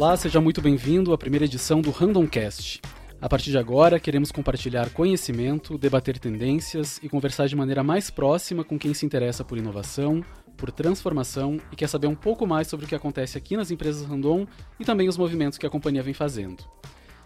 Olá, 0.00 0.16
seja 0.16 0.40
muito 0.40 0.62
bem-vindo 0.62 1.12
à 1.12 1.18
primeira 1.18 1.44
edição 1.44 1.80
do 1.80 1.90
Randomcast. 1.90 2.80
A 3.20 3.28
partir 3.28 3.50
de 3.50 3.58
agora, 3.58 3.98
queremos 3.98 4.30
compartilhar 4.30 4.90
conhecimento, 4.90 5.76
debater 5.76 6.20
tendências 6.20 7.00
e 7.02 7.08
conversar 7.08 7.48
de 7.48 7.56
maneira 7.56 7.82
mais 7.82 8.08
próxima 8.08 8.62
com 8.62 8.78
quem 8.78 8.94
se 8.94 9.04
interessa 9.04 9.44
por 9.44 9.58
inovação, 9.58 10.24
por 10.56 10.70
transformação 10.70 11.58
e 11.72 11.74
quer 11.74 11.88
saber 11.88 12.06
um 12.06 12.14
pouco 12.14 12.46
mais 12.46 12.68
sobre 12.68 12.86
o 12.86 12.88
que 12.88 12.94
acontece 12.94 13.36
aqui 13.36 13.56
nas 13.56 13.72
empresas 13.72 14.06
Randon 14.06 14.46
e 14.78 14.84
também 14.84 15.08
os 15.08 15.18
movimentos 15.18 15.58
que 15.58 15.66
a 15.66 15.70
companhia 15.70 16.00
vem 16.00 16.14
fazendo. 16.14 16.62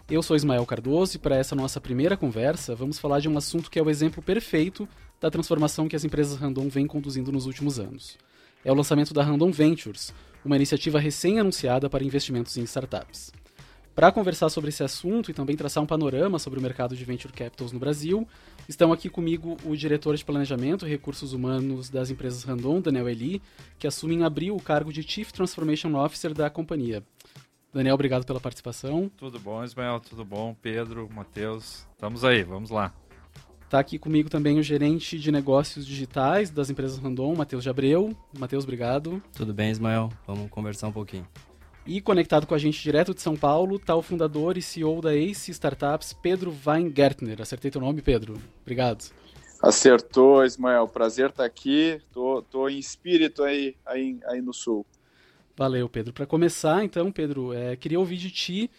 Eu 0.09 0.23
sou 0.23 0.35
Ismael 0.35 0.65
Cardoso 0.65 1.17
e 1.17 1.19
para 1.19 1.37
essa 1.37 1.55
nossa 1.55 1.79
primeira 1.79 2.17
conversa, 2.17 2.73
vamos 2.73 2.97
falar 2.97 3.19
de 3.19 3.29
um 3.29 3.37
assunto 3.37 3.69
que 3.69 3.77
é 3.77 3.83
o 3.83 3.89
exemplo 3.89 4.23
perfeito 4.23 4.89
da 5.21 5.29
transformação 5.29 5.87
que 5.87 5.95
as 5.95 6.03
empresas 6.03 6.39
Randon 6.39 6.67
vêm 6.69 6.87
conduzindo 6.87 7.31
nos 7.31 7.45
últimos 7.45 7.79
anos. 7.79 8.17
É 8.65 8.71
o 8.71 8.75
lançamento 8.75 9.13
da 9.13 9.21
Randon 9.21 9.51
Ventures, 9.51 10.11
uma 10.43 10.55
iniciativa 10.55 10.99
recém-anunciada 10.99 11.89
para 11.89 12.03
investimentos 12.03 12.57
em 12.57 12.63
startups. 12.63 13.31
Para 13.95 14.11
conversar 14.11 14.49
sobre 14.49 14.69
esse 14.69 14.83
assunto 14.83 15.29
e 15.29 15.33
também 15.35 15.55
traçar 15.55 15.83
um 15.83 15.85
panorama 15.85 16.39
sobre 16.39 16.57
o 16.57 16.61
mercado 16.61 16.95
de 16.95 17.05
venture 17.05 17.31
capitals 17.31 17.71
no 17.71 17.79
Brasil, 17.79 18.27
estão 18.67 18.91
aqui 18.91 19.07
comigo 19.07 19.55
o 19.63 19.75
diretor 19.75 20.15
de 20.15 20.25
Planejamento 20.25 20.87
e 20.87 20.89
Recursos 20.89 21.31
Humanos 21.31 21.91
das 21.91 22.09
empresas 22.09 22.43
Randon, 22.43 22.81
Daniel 22.81 23.07
Eli, 23.07 23.41
que 23.77 23.85
assume 23.85 24.15
em 24.15 24.23
abril 24.23 24.55
o 24.55 24.61
cargo 24.61 24.91
de 24.91 25.03
Chief 25.03 25.31
Transformation 25.31 25.93
Officer 25.95 26.33
da 26.33 26.49
companhia. 26.49 27.03
Daniel, 27.71 27.93
obrigado 27.93 28.25
pela 28.25 28.39
participação. 28.39 29.11
Tudo 29.15 29.39
bom, 29.39 29.63
Ismael? 29.63 29.99
Tudo 29.99 30.25
bom? 30.25 30.55
Pedro, 30.59 31.07
Matheus, 31.13 31.87
estamos 31.93 32.23
aí, 32.23 32.43
vamos 32.43 32.71
lá. 32.71 32.93
Está 33.73 33.79
aqui 33.79 33.97
comigo 33.97 34.29
também 34.29 34.59
o 34.59 34.61
gerente 34.61 35.17
de 35.17 35.31
negócios 35.31 35.83
digitais 35.83 36.51
das 36.51 36.69
empresas 36.69 36.99
Randon, 36.99 37.33
Matheus 37.33 37.63
de 37.63 37.71
Abreu. 37.71 38.15
Matheus, 38.37 38.65
obrigado. 38.65 39.19
Tudo 39.35 39.51
bem, 39.51 39.71
Ismael? 39.71 40.11
Vamos 40.27 40.47
conversar 40.51 40.89
um 40.89 40.91
pouquinho. 40.91 41.27
E 41.83 41.99
conectado 41.99 42.45
com 42.45 42.53
a 42.53 42.59
gente 42.59 42.79
direto 42.83 43.15
de 43.15 43.21
São 43.23 43.35
Paulo 43.35 43.77
está 43.77 43.95
o 43.95 44.03
fundador 44.03 44.59
e 44.59 44.61
CEO 44.61 45.01
da 45.01 45.15
Ace 45.15 45.49
Startups, 45.49 46.13
Pedro 46.13 46.55
Weingärtner. 46.63 47.41
Acertei 47.41 47.71
teu 47.71 47.81
nome, 47.81 48.03
Pedro? 48.03 48.39
Obrigado. 48.61 49.11
Acertou, 49.59 50.45
Ismael. 50.45 50.87
Prazer 50.87 51.31
estar 51.31 51.43
aqui. 51.43 51.99
Tô, 52.11 52.43
tô 52.43 52.69
em 52.69 52.77
espírito 52.77 53.41
aí, 53.41 53.75
aí, 53.87 54.19
aí 54.27 54.39
no 54.39 54.53
Sul. 54.53 54.85
Valeu, 55.57 55.89
Pedro. 55.89 56.13
Para 56.13 56.27
começar, 56.27 56.83
então, 56.83 57.11
Pedro, 57.11 57.53
é, 57.53 57.75
queria 57.75 57.99
ouvir 57.99 58.17
de 58.17 58.29
ti 58.29 58.69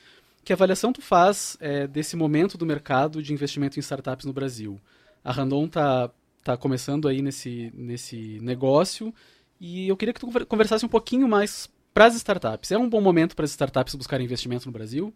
que 0.44 0.52
avaliação 0.52 0.92
tu 0.92 1.00
faz 1.00 1.56
é, 1.60 1.86
desse 1.86 2.16
momento 2.16 2.58
do 2.58 2.66
mercado 2.66 3.22
de 3.22 3.32
investimento 3.32 3.78
em 3.78 3.80
startups 3.80 4.26
no 4.26 4.32
Brasil. 4.32 4.80
A 5.24 5.32
Randon 5.32 5.64
está 5.64 6.10
tá 6.42 6.56
começando 6.56 7.08
aí 7.08 7.22
nesse, 7.22 7.72
nesse 7.74 8.38
negócio 8.40 9.12
e 9.58 9.88
eu 9.88 9.96
queria 9.96 10.12
que 10.12 10.20
tu 10.20 10.46
conversasse 10.46 10.84
um 10.84 10.88
pouquinho 10.88 11.26
mais 11.26 11.72
para 11.92 12.06
as 12.06 12.14
startups, 12.16 12.72
é 12.72 12.78
um 12.78 12.88
bom 12.88 13.00
momento 13.00 13.36
para 13.36 13.44
as 13.44 13.50
startups 13.50 13.94
buscarem 13.94 14.24
investimento 14.24 14.66
no 14.66 14.72
Brasil? 14.72 15.14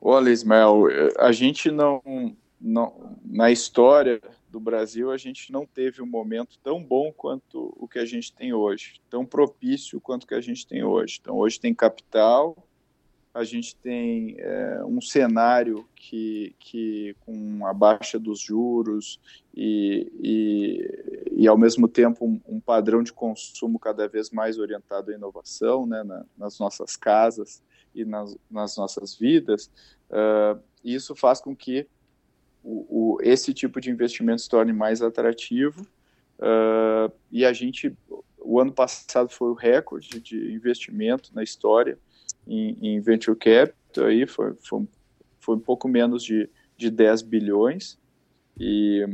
Olha, 0.00 0.30
Ismael, 0.30 0.84
a 1.18 1.30
gente 1.30 1.70
não, 1.70 2.00
não, 2.60 3.18
na 3.24 3.50
história 3.50 4.20
do 4.48 4.58
Brasil, 4.58 5.10
a 5.10 5.16
gente 5.16 5.52
não 5.52 5.66
teve 5.66 6.00
um 6.00 6.06
momento 6.06 6.58
tão 6.62 6.82
bom 6.82 7.12
quanto 7.12 7.74
o 7.76 7.86
que 7.86 7.98
a 7.98 8.04
gente 8.04 8.32
tem 8.32 8.52
hoje, 8.52 9.00
tão 9.10 9.26
propício 9.26 10.00
quanto 10.00 10.24
o 10.24 10.26
que 10.26 10.34
a 10.34 10.40
gente 10.40 10.66
tem 10.66 10.82
hoje. 10.82 11.18
Então, 11.20 11.36
hoje 11.36 11.60
tem 11.60 11.74
capital, 11.74 12.56
a 13.32 13.44
gente 13.44 13.76
tem 13.76 14.34
é, 14.38 14.82
um 14.84 15.00
cenário 15.00 15.86
que, 15.94 16.54
que 16.58 17.14
com 17.20 17.64
a 17.64 17.72
baixa 17.72 18.18
dos 18.18 18.40
juros 18.40 19.20
e, 19.54 20.10
e, 20.20 21.42
e 21.42 21.48
ao 21.48 21.56
mesmo 21.56 21.86
tempo 21.86 22.26
um, 22.26 22.40
um, 22.46 22.60
padrão 22.60 23.02
de 23.02 23.12
consumo 23.12 23.78
cada 23.78 24.08
vez 24.08 24.30
mais 24.30 24.58
orientado 24.58 25.12
à 25.12 25.14
inovação 25.14 25.86
né, 25.86 26.02
na, 26.02 26.24
nas 26.36 26.58
nossas 26.58 26.96
casas 26.96 27.62
e 27.94 28.04
nas, 28.04 28.36
nas 28.50 28.76
nossas 28.76 29.14
vidas, 29.16 29.70
uh, 30.10 30.60
isso 30.84 31.14
faz 31.14 31.40
com 31.40 31.54
que 31.54 31.86
o, 32.62 33.14
o, 33.14 33.18
esse 33.22 33.54
tipo 33.54 33.80
de 33.80 33.90
investimento 33.90 34.42
se 34.42 34.48
torne 34.48 34.72
mais 34.72 35.02
atrativo 35.02 35.82
uh, 36.38 37.12
e 37.30 37.44
a 37.44 37.52
gente, 37.52 37.96
o 38.38 38.60
ano 38.60 38.72
passado 38.72 39.30
foi 39.30 39.50
o 39.50 39.54
recorde 39.54 40.20
de 40.20 40.52
investimento 40.52 41.30
na 41.34 41.42
história, 41.42 41.98
em, 42.46 42.76
em 42.80 43.00
venture 43.00 43.36
capital, 43.36 44.06
aí 44.06 44.26
foi, 44.26 44.54
foi, 44.54 44.86
foi 45.40 45.56
um 45.56 45.60
pouco 45.60 45.88
menos 45.88 46.22
de, 46.22 46.48
de 46.76 46.90
10 46.90 47.22
bilhões, 47.22 47.98
e, 48.58 49.06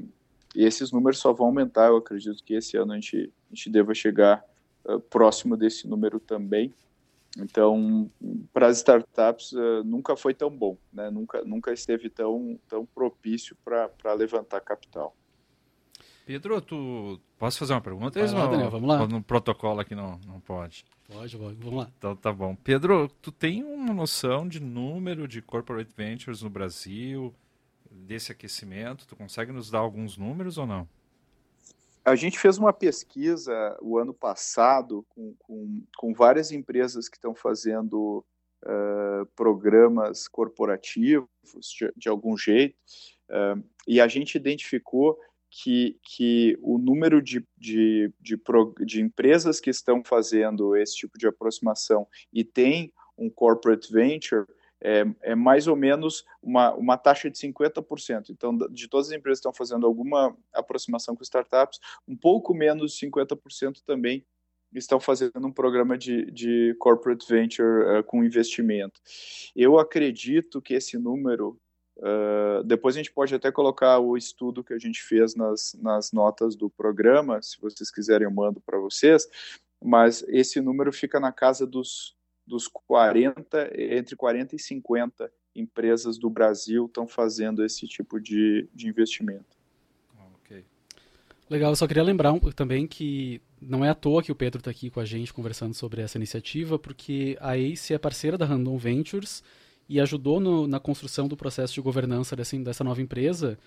e, 0.54 0.64
esses 0.64 0.90
números 0.90 1.18
só 1.18 1.32
vão 1.32 1.46
aumentar, 1.46 1.88
eu 1.88 1.96
acredito 1.96 2.42
que 2.42 2.54
esse 2.54 2.76
ano 2.76 2.92
a 2.92 2.94
gente, 2.96 3.32
a 3.50 3.54
gente 3.54 3.70
deva 3.70 3.94
chegar 3.94 4.44
uh, 4.84 5.00
próximo 5.00 5.56
desse 5.56 5.86
número 5.86 6.18
também. 6.18 6.72
Então, 7.38 8.10
para 8.52 8.66
as 8.68 8.78
startups, 8.78 9.52
uh, 9.52 9.84
nunca 9.84 10.16
foi 10.16 10.32
tão 10.32 10.50
bom, 10.50 10.76
né? 10.92 11.10
nunca, 11.10 11.44
nunca 11.44 11.72
esteve 11.72 12.08
tão, 12.08 12.58
tão 12.66 12.86
propício 12.86 13.56
para 13.64 14.14
levantar 14.14 14.60
capital. 14.60 15.14
Pedro, 16.26 16.60
tu 16.60 17.20
posso 17.38 17.56
fazer 17.56 17.72
uma 17.72 17.80
pergunta? 17.80 18.18
Vai 18.18 18.34
lá, 18.34 18.46
Daniel, 18.48 18.68
vamos 18.68 18.88
lá. 18.88 19.06
No 19.06 19.22
protocolo 19.22 19.78
aqui 19.78 19.94
não, 19.94 20.18
não 20.26 20.40
pode. 20.40 20.84
Pode, 21.06 21.38
pode, 21.38 21.54
vamos 21.54 21.78
lá. 21.78 21.90
Então 21.96 22.16
tá 22.16 22.32
bom. 22.32 22.56
Pedro, 22.56 23.08
tu 23.22 23.30
tem 23.30 23.62
uma 23.62 23.94
noção 23.94 24.48
de 24.48 24.58
número 24.58 25.28
de 25.28 25.40
corporate 25.40 25.92
ventures 25.96 26.42
no 26.42 26.50
Brasil, 26.50 27.32
desse 27.88 28.32
aquecimento? 28.32 29.06
Tu 29.06 29.14
consegue 29.14 29.52
nos 29.52 29.70
dar 29.70 29.78
alguns 29.78 30.18
números 30.18 30.58
ou 30.58 30.66
não? 30.66 30.88
A 32.04 32.16
gente 32.16 32.40
fez 32.40 32.58
uma 32.58 32.72
pesquisa 32.72 33.78
o 33.80 33.96
ano 33.96 34.12
passado 34.12 35.06
com, 35.10 35.32
com, 35.38 35.82
com 35.96 36.12
várias 36.12 36.50
empresas 36.50 37.08
que 37.08 37.16
estão 37.16 37.36
fazendo 37.36 38.24
uh, 38.64 39.26
programas 39.36 40.26
corporativos 40.26 41.28
de, 41.78 41.92
de 41.96 42.08
algum 42.08 42.36
jeito, 42.36 42.74
uh, 43.30 43.62
e 43.86 44.00
a 44.00 44.08
gente 44.08 44.34
identificou 44.34 45.16
que, 45.62 45.98
que 46.02 46.58
o 46.60 46.76
número 46.76 47.22
de, 47.22 47.42
de, 47.56 48.12
de, 48.20 48.38
de, 48.84 49.00
empresas 49.00 49.58
que 49.58 49.70
estão 49.70 50.04
fazendo 50.04 50.76
esse 50.76 50.94
tipo 50.94 51.16
de 51.16 51.26
aproximação 51.26 52.06
e 52.30 52.44
tem 52.44 52.92
um 53.16 53.30
corporate 53.30 53.90
venture 53.90 54.44
é, 54.82 55.06
é 55.22 55.34
mais 55.34 55.66
ou 55.66 55.74
menos 55.74 56.26
uma, 56.42 56.74
uma 56.74 56.98
taxa 56.98 57.30
de 57.30 57.38
50%. 57.38 58.28
Então, 58.28 58.54
de 58.70 58.86
todas 58.86 59.08
as 59.08 59.14
empresas 59.14 59.38
que 59.38 59.48
estão 59.48 59.54
fazendo 59.54 59.86
alguma 59.86 60.36
aproximação 60.52 61.16
com 61.16 61.22
startups, 61.22 61.80
um 62.06 62.14
pouco 62.14 62.52
menos 62.52 62.92
de 62.92 63.06
50% 63.06 63.82
também 63.86 64.26
estão 64.74 65.00
fazendo 65.00 65.46
um 65.46 65.52
programa 65.52 65.96
de, 65.96 66.30
de 66.30 66.76
corporate 66.78 67.26
venture 67.26 68.00
uh, 68.00 68.04
com 68.04 68.22
investimento. 68.22 69.00
Eu 69.54 69.78
acredito 69.78 70.60
que 70.60 70.74
esse 70.74 70.98
número 70.98 71.58
Uh, 71.96 72.62
depois 72.64 72.94
a 72.94 72.98
gente 72.98 73.12
pode 73.12 73.34
até 73.34 73.50
colocar 73.50 73.98
o 73.98 74.16
estudo 74.16 74.62
que 74.62 74.74
a 74.74 74.78
gente 74.78 75.02
fez 75.02 75.34
nas, 75.34 75.74
nas 75.80 76.12
notas 76.12 76.54
do 76.54 76.68
programa, 76.68 77.40
se 77.40 77.60
vocês 77.60 77.90
quiserem 77.90 78.26
eu 78.26 78.30
mando 78.30 78.60
para 78.60 78.78
vocês, 78.78 79.26
mas 79.82 80.22
esse 80.28 80.60
número 80.60 80.92
fica 80.92 81.18
na 81.18 81.32
casa 81.32 81.66
dos, 81.66 82.14
dos 82.46 82.68
40, 82.68 83.70
entre 83.74 84.14
40 84.14 84.56
e 84.56 84.58
50 84.58 85.32
empresas 85.54 86.18
do 86.18 86.28
Brasil 86.28 86.84
estão 86.84 87.08
fazendo 87.08 87.64
esse 87.64 87.86
tipo 87.86 88.20
de, 88.20 88.68
de 88.74 88.88
investimento. 88.88 89.56
Legal, 91.48 91.70
eu 91.70 91.76
só 91.76 91.86
queria 91.86 92.02
lembrar 92.02 92.32
um, 92.32 92.40
também 92.40 92.88
que 92.88 93.40
não 93.60 93.84
é 93.84 93.88
à 93.88 93.94
toa 93.94 94.20
que 94.20 94.32
o 94.32 94.34
Pedro 94.34 94.58
está 94.58 94.70
aqui 94.70 94.90
com 94.90 94.98
a 94.98 95.04
gente 95.04 95.32
conversando 95.32 95.74
sobre 95.74 96.02
essa 96.02 96.18
iniciativa, 96.18 96.76
porque 96.76 97.38
a 97.40 97.56
ACE 97.56 97.94
é 97.94 97.98
parceira 97.98 98.36
da 98.36 98.44
Random 98.44 98.76
Ventures, 98.76 99.44
e 99.88 100.00
ajudou 100.00 100.40
no, 100.40 100.66
na 100.66 100.80
construção 100.80 101.28
do 101.28 101.36
processo 101.36 101.74
de 101.74 101.80
governança 101.80 102.34
dessa, 102.34 102.84
nova 102.84 103.00
empresa, 103.00 103.58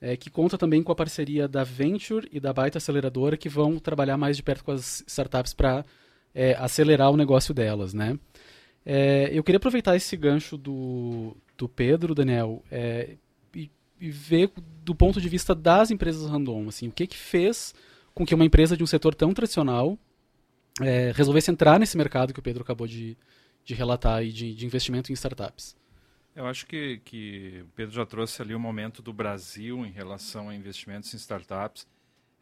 é, 0.00 0.16
que 0.16 0.30
conta 0.30 0.56
também 0.56 0.82
com 0.82 0.92
a 0.92 0.96
parceria 0.96 1.48
da 1.48 1.64
Venture 1.64 2.28
e 2.30 2.38
da 2.38 2.52
Baita 2.52 2.78
Aceleradora, 2.78 3.36
que 3.36 3.48
vão 3.48 3.78
trabalhar 3.78 4.16
mais 4.16 4.36
de 4.36 4.42
perto 4.42 4.64
com 4.64 4.72
as 4.72 5.02
startups 5.06 5.54
para 5.54 5.84
é, 6.34 6.54
acelerar 6.54 7.10
o 7.10 7.16
negócio 7.16 7.52
delas. 7.52 7.94
Né? 7.94 8.18
É, 8.84 9.30
eu 9.32 9.42
queria 9.42 9.56
aproveitar 9.56 9.96
esse 9.96 10.16
gancho 10.16 10.56
do, 10.56 11.36
do 11.56 11.68
Pedro, 11.68 12.14
Daniel, 12.14 12.62
é, 12.70 13.16
e, 13.54 13.70
e, 14.00 14.10
ver 14.10 14.50
do 14.84 14.94
ponto 14.94 15.20
de 15.20 15.28
vista 15.28 15.54
das 15.54 15.90
empresas 15.90 16.28
random, 16.30 16.68
assim, 16.68 16.88
o 16.88 16.92
que, 16.92 17.06
que 17.06 17.16
fez 17.16 17.74
com 18.14 18.24
que 18.24 18.34
uma 18.34 18.44
empresa 18.44 18.76
de 18.76 18.84
um 18.84 18.86
setor 18.86 19.14
tão 19.14 19.34
tradicional 19.34 19.98
é, 20.80 21.12
resolvesse 21.14 21.50
entrar 21.50 21.80
nesse 21.80 21.96
mercado 21.96 22.32
que 22.32 22.38
o 22.38 22.42
Pedro 22.42 22.62
acabou 22.62 22.86
de, 22.86 23.16
de 23.66 23.74
relatar 23.74 24.22
e 24.22 24.32
de, 24.32 24.54
de 24.54 24.64
investimento 24.64 25.10
em 25.10 25.14
startups. 25.14 25.76
Eu 26.34 26.46
acho 26.46 26.66
que, 26.66 27.00
que 27.04 27.64
o 27.64 27.68
Pedro 27.74 27.94
já 27.94 28.06
trouxe 28.06 28.40
ali 28.40 28.54
o 28.54 28.60
momento 28.60 29.02
do 29.02 29.12
Brasil 29.12 29.84
em 29.84 29.90
relação 29.90 30.48
a 30.48 30.54
investimentos 30.54 31.12
em 31.12 31.16
startups. 31.16 31.86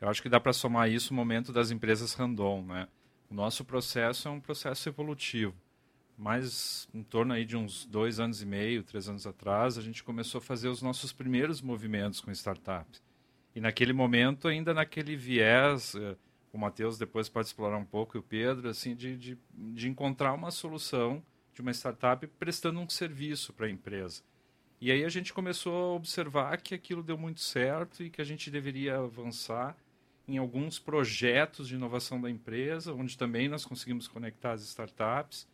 Eu 0.01 0.09
acho 0.09 0.21
que 0.21 0.29
dá 0.29 0.39
para 0.39 0.53
somar 0.53 0.91
isso 0.91 1.13
o 1.13 1.17
momento 1.17 1.53
das 1.53 1.71
empresas 1.71 2.13
random. 2.13 2.63
Né? 2.67 2.89
O 3.31 3.35
nosso 3.35 3.65
processo 3.65 4.29
é 4.29 4.31
um 4.31 4.41
processo 4.41 4.89
evolutivo. 4.89 5.55
Mas 6.17 6.87
em 6.93 7.03
torno 7.03 7.33
aí 7.33 7.45
de 7.45 7.57
uns 7.57 7.87
dois 7.87 8.21
anos 8.21 8.43
e 8.43 8.47
meio, 8.47 8.83
três 8.83 9.09
anos 9.09 9.27
atrás, 9.27 9.79
a 9.79 9.83
gente 9.83 10.05
começou 10.05 10.39
a 10.39 10.43
fazer 10.43 10.69
os 10.69 10.83
nossos 10.83 11.13
primeiros 11.13 11.63
movimentos 11.63 12.21
com 12.21 12.31
startups. 12.31 13.03
E 13.55 13.61
naquele 13.61 13.93
momento, 13.93 14.47
ainda 14.47 14.75
naquele 14.75 15.17
viés 15.17 15.95
uh, 15.95 16.17
o 16.57 16.61
Matheus 16.61 16.99
depois 16.99 17.29
pode 17.29 17.49
explorar 17.49 17.77
um 17.77 17.85
pouco, 17.85 18.17
e 18.17 18.21
o 18.21 18.23
Pedro, 18.23 18.69
assim, 18.69 18.95
de, 18.95 19.17
de, 19.17 19.39
de 19.53 19.89
encontrar 19.89 20.33
uma 20.33 20.51
solução 20.51 21.23
de 21.53 21.61
uma 21.61 21.73
startup 21.73 22.27
prestando 22.27 22.81
um 22.81 22.89
serviço 22.89 23.53
para 23.53 23.67
a 23.67 23.71
empresa. 23.71 24.23
E 24.81 24.91
aí 24.91 25.05
a 25.05 25.09
gente 25.09 25.33
começou 25.33 25.75
a 25.75 25.97
observar 25.97 26.61
que 26.61 26.75
aquilo 26.75 27.03
deu 27.03 27.17
muito 27.17 27.41
certo 27.41 28.03
e 28.03 28.11
que 28.11 28.21
a 28.21 28.25
gente 28.25 28.51
deveria 28.51 28.99
avançar 28.99 29.77
em 30.27 30.39
alguns 30.39 30.79
projetos 30.79 31.69
de 31.69 31.75
inovação 31.75 32.21
da 32.21 32.31
empresa, 32.31 32.93
onde 32.93 33.17
também 33.17 33.49
nós 33.49 33.65
conseguimos 33.65 34.09
conectar 34.09 34.53
as 34.53 34.63
startups. 34.63 35.47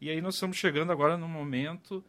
E 0.00 0.10
aí 0.10 0.20
nós 0.20 0.34
estamos 0.34 0.56
chegando 0.56 0.92
agora 0.92 1.16
no 1.16 1.28
momento 1.28 2.04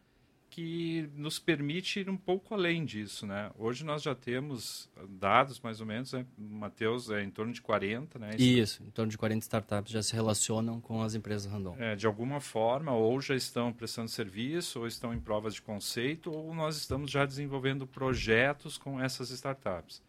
que 0.60 1.10
nos 1.16 1.40
permite 1.40 2.02
ir 2.02 2.10
um 2.10 2.18
pouco 2.18 2.54
além 2.54 2.84
disso, 2.84 3.26
né? 3.26 3.50
Hoje 3.58 3.86
nós 3.86 4.02
já 4.02 4.14
temos 4.14 4.90
dados 5.08 5.58
mais 5.62 5.80
ou 5.80 5.88
menos, 5.88 6.12
né? 6.12 6.26
Matheus, 6.38 7.10
é 7.10 7.24
em 7.24 7.30
torno 7.30 7.54
de 7.54 7.62
40, 7.62 8.20
né? 8.20 8.32
Isso, 8.38 8.84
em 8.84 8.90
torno 8.92 9.10
de 9.10 9.18
40 9.18 9.42
startups 9.42 9.90
já 9.90 10.04
se 10.04 10.14
relacionam 10.14 10.82
com 10.82 11.02
as 11.02 11.16
empresas 11.16 11.50
random. 11.50 11.78
É, 11.80 11.96
de 11.96 12.06
alguma 12.06 12.42
forma, 12.42 12.92
ou 12.92 13.22
já 13.22 13.36
estão 13.36 13.72
prestando 13.72 14.10
serviço, 14.10 14.82
ou 14.82 14.88
estão 14.88 15.14
em 15.14 15.20
provas 15.22 15.54
de 15.54 15.62
conceito, 15.62 16.30
ou 16.30 16.54
nós 16.54 16.76
estamos 16.76 17.10
já 17.10 17.26
desenvolvendo 17.26 17.88
projetos 17.88 18.78
com 18.78 19.00
essas 19.00 19.30
startups. 19.30 20.02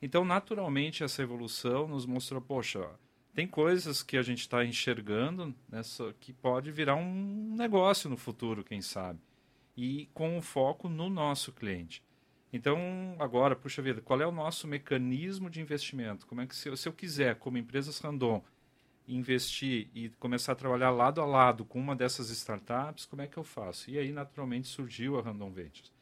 Então, 0.00 0.24
naturalmente, 0.24 1.02
essa 1.02 1.22
evolução 1.22 1.88
nos 1.88 2.06
mostrou, 2.06 2.40
poxa, 2.40 2.88
tem 3.34 3.48
coisas 3.48 4.00
que 4.00 4.16
a 4.16 4.22
gente 4.22 4.42
está 4.42 4.64
enxergando 4.64 5.52
nessa 5.68 6.14
que 6.20 6.32
pode 6.32 6.70
virar 6.70 6.94
um 6.94 7.56
negócio 7.56 8.08
no 8.08 8.16
futuro, 8.16 8.62
quem 8.62 8.80
sabe 8.80 9.18
e 9.80 10.10
com 10.12 10.36
o 10.36 10.42
foco 10.42 10.88
no 10.88 11.08
nosso 11.08 11.52
cliente. 11.52 12.02
Então, 12.52 13.14
agora, 13.20 13.54
puxa 13.54 13.80
vida, 13.80 14.00
qual 14.00 14.20
é 14.20 14.26
o 14.26 14.32
nosso 14.32 14.66
mecanismo 14.66 15.48
de 15.48 15.60
investimento? 15.60 16.26
Como 16.26 16.40
é 16.40 16.48
que 16.48 16.56
se 16.56 16.68
eu, 16.68 16.76
se 16.76 16.88
eu 16.88 16.92
quiser, 16.92 17.36
como 17.36 17.58
empresas 17.58 18.00
random, 18.00 18.42
investir 19.06 19.88
e 19.94 20.08
começar 20.18 20.50
a 20.50 20.56
trabalhar 20.56 20.90
lado 20.90 21.20
a 21.20 21.24
lado 21.24 21.64
com 21.64 21.78
uma 21.78 21.94
dessas 21.94 22.28
startups, 22.30 23.06
como 23.06 23.22
é 23.22 23.28
que 23.28 23.36
eu 23.36 23.44
faço? 23.44 23.88
E 23.88 23.96
aí, 23.96 24.10
naturalmente, 24.10 24.66
surgiu 24.66 25.16
a 25.16 25.22
Random 25.22 25.52
Ventures. 25.52 25.92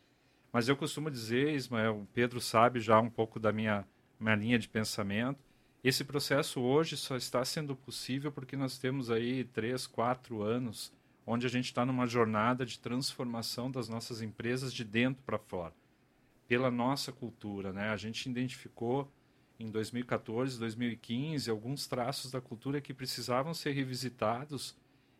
Mas 0.50 0.68
eu 0.68 0.76
costumo 0.76 1.10
dizer, 1.10 1.52
Ismael, 1.54 2.00
o 2.00 2.06
Pedro 2.14 2.40
sabe 2.40 2.80
já 2.80 2.98
um 2.98 3.10
pouco 3.10 3.38
da 3.38 3.52
minha, 3.52 3.86
minha 4.18 4.36
linha 4.36 4.58
de 4.58 4.70
pensamento, 4.70 5.44
esse 5.84 6.02
processo 6.02 6.62
hoje 6.62 6.96
só 6.96 7.14
está 7.14 7.44
sendo 7.44 7.76
possível 7.76 8.32
porque 8.32 8.56
nós 8.56 8.78
temos 8.78 9.10
aí 9.10 9.44
três, 9.44 9.86
quatro 9.86 10.42
anos 10.42 10.95
onde 11.26 11.44
a 11.44 11.50
gente 11.50 11.64
está 11.64 11.84
numa 11.84 12.06
jornada 12.06 12.64
de 12.64 12.78
transformação 12.78 13.68
das 13.68 13.88
nossas 13.88 14.22
empresas 14.22 14.72
de 14.72 14.84
dentro 14.84 15.22
para 15.24 15.38
fora, 15.38 15.74
pela 16.46 16.70
nossa 16.70 17.10
cultura. 17.10 17.72
Né? 17.72 17.88
A 17.90 17.96
gente 17.96 18.30
identificou 18.30 19.10
em 19.58 19.68
2014, 19.70 20.58
2015 20.58 21.50
alguns 21.50 21.88
traços 21.88 22.30
da 22.30 22.40
cultura 22.40 22.80
que 22.80 22.94
precisavam 22.94 23.52
ser 23.52 23.72
revisitados 23.72 24.76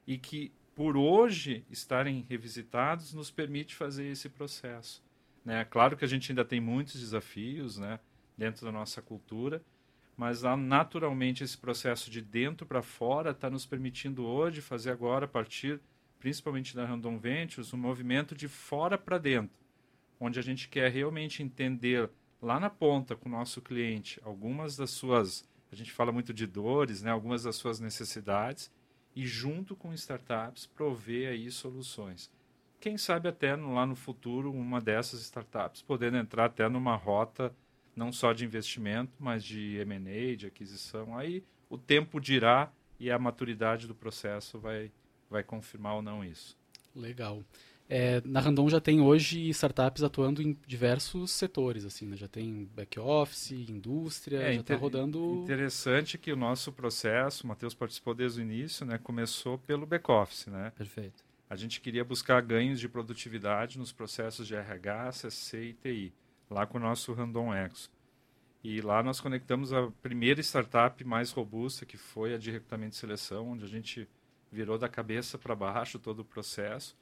e 0.06 0.16
que, 0.16 0.52
por 0.76 0.96
hoje, 0.96 1.64
estarem 1.68 2.24
revisitados 2.28 3.12
nos 3.12 3.30
permite 3.30 3.74
fazer 3.74 4.06
esse 4.06 4.28
processo. 4.28 5.02
Né? 5.44 5.64
Claro 5.64 5.96
que 5.96 6.04
a 6.04 6.08
gente 6.08 6.30
ainda 6.30 6.44
tem 6.44 6.60
muitos 6.60 7.00
desafios 7.00 7.78
né, 7.78 7.98
dentro 8.38 8.64
da 8.64 8.70
nossa 8.70 9.02
cultura, 9.02 9.60
mas 10.16 10.42
naturalmente 10.42 11.42
esse 11.42 11.58
processo 11.58 12.10
de 12.10 12.22
dentro 12.22 12.64
para 12.64 12.82
fora 12.82 13.32
está 13.32 13.50
nos 13.50 13.66
permitindo 13.66 14.24
hoje 14.24 14.60
fazer 14.60 14.90
agora, 14.90 15.24
a 15.24 15.28
partir 15.28 15.80
principalmente 16.18 16.74
da 16.74 16.84
Random 16.84 17.18
Ventures, 17.18 17.72
um 17.72 17.78
movimento 17.78 18.34
de 18.34 18.48
fora 18.48 18.96
para 18.96 19.18
dentro, 19.18 19.56
onde 20.18 20.38
a 20.38 20.42
gente 20.42 20.68
quer 20.68 20.90
realmente 20.90 21.42
entender 21.42 22.10
lá 22.40 22.60
na 22.60 22.70
ponta 22.70 23.16
com 23.16 23.28
o 23.28 23.32
nosso 23.32 23.60
cliente 23.60 24.20
algumas 24.22 24.76
das 24.76 24.90
suas, 24.90 25.48
a 25.70 25.74
gente 25.74 25.92
fala 25.92 26.12
muito 26.12 26.32
de 26.32 26.46
dores, 26.46 27.02
né, 27.02 27.10
algumas 27.10 27.42
das 27.42 27.56
suas 27.56 27.80
necessidades 27.80 28.70
e 29.14 29.26
junto 29.26 29.74
com 29.74 29.92
startups 29.94 30.66
prover 30.66 31.30
aí 31.30 31.50
soluções. 31.50 32.30
Quem 32.78 32.98
sabe 32.98 33.28
até 33.28 33.56
no, 33.56 33.74
lá 33.74 33.86
no 33.86 33.96
futuro 33.96 34.52
uma 34.52 34.80
dessas 34.80 35.20
startups 35.22 35.82
podendo 35.82 36.18
entrar 36.18 36.46
até 36.46 36.68
numa 36.68 36.94
rota 36.94 37.54
não 37.96 38.12
só 38.12 38.34
de 38.34 38.44
investimento, 38.44 39.12
mas 39.18 39.42
de 39.42 39.78
M&A, 39.78 40.36
de 40.36 40.46
aquisição. 40.46 41.16
Aí 41.16 41.42
o 41.70 41.78
tempo 41.78 42.20
dirá 42.20 42.70
e 43.00 43.10
a 43.10 43.18
maturidade 43.18 43.86
do 43.86 43.94
processo 43.94 44.58
vai 44.58 44.92
vai 45.30 45.42
confirmar 45.42 45.94
ou 45.94 46.02
não 46.02 46.24
isso. 46.24 46.56
Legal. 46.94 47.42
É, 47.88 48.20
na 48.24 48.40
Randon 48.40 48.68
já 48.68 48.80
tem 48.80 49.00
hoje 49.00 49.48
startups 49.50 50.02
atuando 50.02 50.42
em 50.42 50.58
diversos 50.66 51.30
setores, 51.30 51.84
assim, 51.84 52.06
né? 52.06 52.16
Já 52.16 52.26
tem 52.26 52.68
back-office, 52.74 53.52
indústria, 53.52 54.38
é, 54.38 54.54
já 54.54 54.60
está 54.60 54.74
rodando... 54.74 55.42
Interessante 55.44 56.18
que 56.18 56.32
o 56.32 56.36
nosso 56.36 56.72
processo, 56.72 57.44
o 57.44 57.46
Matheus 57.46 57.74
participou 57.74 58.12
desde 58.12 58.40
o 58.40 58.42
início, 58.42 58.84
né? 58.84 58.98
Começou 58.98 59.56
pelo 59.58 59.86
back-office, 59.86 60.48
né? 60.48 60.72
Perfeito. 60.76 61.24
A 61.48 61.54
gente 61.54 61.80
queria 61.80 62.04
buscar 62.04 62.42
ganhos 62.42 62.80
de 62.80 62.88
produtividade 62.88 63.78
nos 63.78 63.92
processos 63.92 64.48
de 64.48 64.56
RH, 64.56 65.12
CC 65.12 65.62
e 65.62 65.72
TI, 65.74 66.12
lá 66.50 66.66
com 66.66 66.78
o 66.78 66.80
nosso 66.80 67.12
Randon 67.12 67.54
Exo. 67.54 67.88
E 68.64 68.80
lá 68.80 69.00
nós 69.00 69.20
conectamos 69.20 69.72
a 69.72 69.92
primeira 70.02 70.40
startup 70.40 71.04
mais 71.04 71.30
robusta, 71.30 71.86
que 71.86 71.96
foi 71.96 72.34
a 72.34 72.38
de 72.38 72.50
recrutamento 72.50 72.96
e 72.96 72.98
seleção, 72.98 73.50
onde 73.50 73.64
a 73.64 73.68
gente 73.68 74.08
virou 74.50 74.78
da 74.78 74.88
cabeça 74.88 75.38
para 75.38 75.54
baixo 75.54 75.98
todo 75.98 76.20
o 76.20 76.24
processo. 76.24 76.96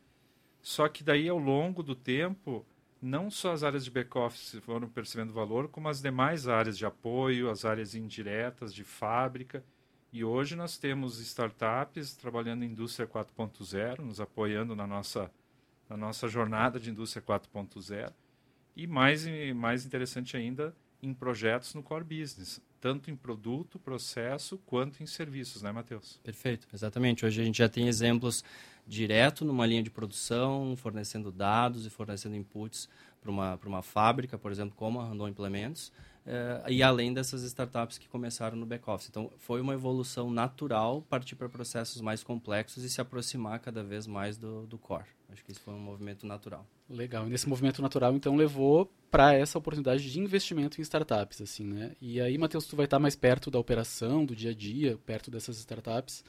Só 0.62 0.88
que 0.88 1.04
daí, 1.04 1.28
ao 1.28 1.38
longo 1.38 1.82
do 1.82 1.94
tempo, 1.94 2.64
não 3.00 3.30
só 3.30 3.52
as 3.52 3.62
áreas 3.62 3.84
de 3.84 3.90
back-office 3.90 4.58
foram 4.62 4.88
percebendo 4.88 5.32
valor, 5.32 5.68
como 5.68 5.88
as 5.88 6.00
demais 6.00 6.48
áreas 6.48 6.78
de 6.78 6.86
apoio, 6.86 7.50
as 7.50 7.64
áreas 7.64 7.94
indiretas 7.94 8.72
de 8.72 8.82
fábrica. 8.82 9.62
E 10.10 10.24
hoje 10.24 10.56
nós 10.56 10.78
temos 10.78 11.18
startups 11.18 12.14
trabalhando 12.16 12.64
em 12.64 12.70
indústria 12.70 13.06
4.0, 13.06 13.98
nos 13.98 14.20
apoiando 14.20 14.74
na 14.74 14.86
nossa, 14.86 15.30
na 15.88 15.96
nossa 15.96 16.28
jornada 16.28 16.80
de 16.80 16.90
indústria 16.90 17.22
4.0. 17.22 18.12
E 18.76 18.86
mais, 18.86 19.26
mais 19.54 19.84
interessante 19.84 20.36
ainda, 20.36 20.74
em 21.06 21.14
projetos 21.14 21.74
no 21.74 21.82
core 21.82 22.04
business 22.04 22.60
tanto 22.84 23.10
em 23.10 23.16
produto, 23.16 23.78
processo, 23.78 24.58
quanto 24.66 25.02
em 25.02 25.06
serviços, 25.06 25.62
né, 25.62 25.72
Matheus? 25.72 26.20
Perfeito, 26.22 26.68
exatamente. 26.70 27.24
Hoje 27.24 27.40
a 27.40 27.44
gente 27.44 27.56
já 27.56 27.66
tem 27.66 27.88
exemplos 27.88 28.44
direto 28.86 29.42
numa 29.42 29.64
linha 29.64 29.82
de 29.82 29.88
produção, 29.88 30.76
fornecendo 30.76 31.32
dados 31.32 31.86
e 31.86 31.88
fornecendo 31.88 32.36
inputs 32.36 32.86
para 33.22 33.30
uma, 33.30 33.58
uma 33.64 33.80
fábrica, 33.80 34.36
por 34.36 34.52
exemplo, 34.52 34.74
como 34.76 35.00
a 35.00 35.06
Randon 35.06 35.28
Implementos, 35.28 35.90
eh, 36.26 36.64
e 36.68 36.82
além 36.82 37.14
dessas 37.14 37.42
startups 37.44 37.96
que 37.96 38.06
começaram 38.06 38.54
no 38.54 38.66
back-office. 38.66 39.08
Então, 39.08 39.30
foi 39.38 39.62
uma 39.62 39.72
evolução 39.72 40.30
natural 40.30 41.00
partir 41.08 41.36
para 41.36 41.48
processos 41.48 42.02
mais 42.02 42.22
complexos 42.22 42.84
e 42.84 42.90
se 42.90 43.00
aproximar 43.00 43.60
cada 43.60 43.82
vez 43.82 44.06
mais 44.06 44.36
do, 44.36 44.66
do 44.66 44.76
core. 44.76 45.08
Acho 45.34 45.44
que 45.44 45.52
isso 45.52 45.60
foi 45.60 45.74
um 45.74 45.78
movimento 45.78 46.26
natural. 46.26 46.66
Legal. 46.88 47.26
E 47.26 47.30
nesse 47.30 47.48
movimento 47.48 47.82
natural, 47.82 48.14
então, 48.14 48.36
levou 48.36 48.90
para 49.10 49.34
essa 49.34 49.58
oportunidade 49.58 50.10
de 50.10 50.20
investimento 50.20 50.80
em 50.80 50.82
startups, 50.82 51.40
assim, 51.40 51.64
né? 51.64 51.92
E 52.00 52.20
aí, 52.20 52.38
Matheus, 52.38 52.66
tu 52.66 52.76
vai 52.76 52.84
estar 52.84 52.98
mais 52.98 53.16
perto 53.16 53.50
da 53.50 53.58
operação, 53.58 54.24
do 54.24 54.34
dia 54.34 54.52
a 54.52 54.54
dia, 54.54 54.96
perto 55.04 55.30
dessas 55.30 55.58
startups. 55.58 56.24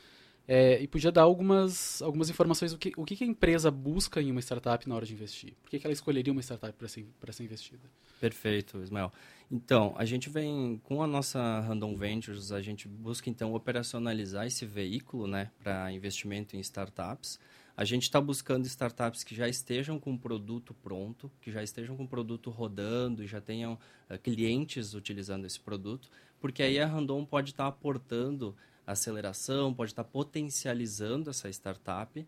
É, 0.48 0.80
e 0.80 0.88
podia 0.88 1.12
dar 1.12 1.24
algumas, 1.24 2.02
algumas 2.04 2.30
informações 2.30 2.72
o 2.72 2.78
que, 2.78 2.92
o 2.96 3.04
que 3.04 3.24
a 3.24 3.28
empresa 3.28 3.72
busca 3.72 4.22
em 4.22 4.30
uma 4.30 4.40
startup 4.40 4.88
na 4.88 4.96
hora 4.96 5.06
de 5.06 5.14
investir. 5.14 5.54
Por 5.64 5.72
que, 5.72 5.80
que 5.80 5.88
ela 5.88 5.94
escolheria 5.94 6.32
uma 6.32 6.42
startup 6.42 6.74
para 6.74 6.88
ser, 6.88 7.08
ser 7.32 7.44
investida? 7.44 7.90
Perfeito, 8.20 8.80
Ismael. 8.82 9.12
Então, 9.52 9.96
a 9.98 10.06
gente 10.06 10.30
vem 10.30 10.80
com 10.84 11.02
a 11.02 11.08
nossa 11.08 11.62
Random 11.62 11.96
Ventures, 11.96 12.52
a 12.52 12.62
gente 12.62 12.88
busca 12.88 13.30
então 13.30 13.54
operacionalizar 13.54 14.46
esse 14.46 14.66
veículo 14.66 15.26
né, 15.26 15.52
para 15.64 15.92
investimento 15.92 16.56
em 16.56 16.60
startups. 16.60 17.40
A 17.78 17.84
gente 17.84 18.04
está 18.04 18.22
buscando 18.22 18.66
startups 18.66 19.24
que 19.24 19.36
já 19.36 19.50
estejam 19.50 20.00
com 20.00 20.14
o 20.14 20.18
produto 20.18 20.74
pronto, 20.74 21.30
que 21.42 21.52
já 21.52 21.62
estejam 21.62 21.98
com 21.98 22.04
o 22.04 22.08
produto 22.08 22.50
rodando 22.50 23.22
e 23.22 23.28
já 23.28 23.42
tenham 23.42 23.74
uh, 24.10 24.18
clientes 24.18 24.94
utilizando 24.94 25.46
esse 25.46 25.60
produto, 25.60 26.10
porque 26.40 26.64
aí 26.64 26.80
a 26.80 26.86
Randon 26.86 27.26
pode 27.26 27.52
estar 27.52 27.66
tá 27.66 27.70
aportando 27.70 28.56
aceleração, 28.88 29.74
pode 29.74 29.92
estar 29.92 30.06
tá 30.06 30.10
potencializando 30.10 31.30
essa 31.30 31.50
startup 31.50 32.18
uh, 32.20 32.26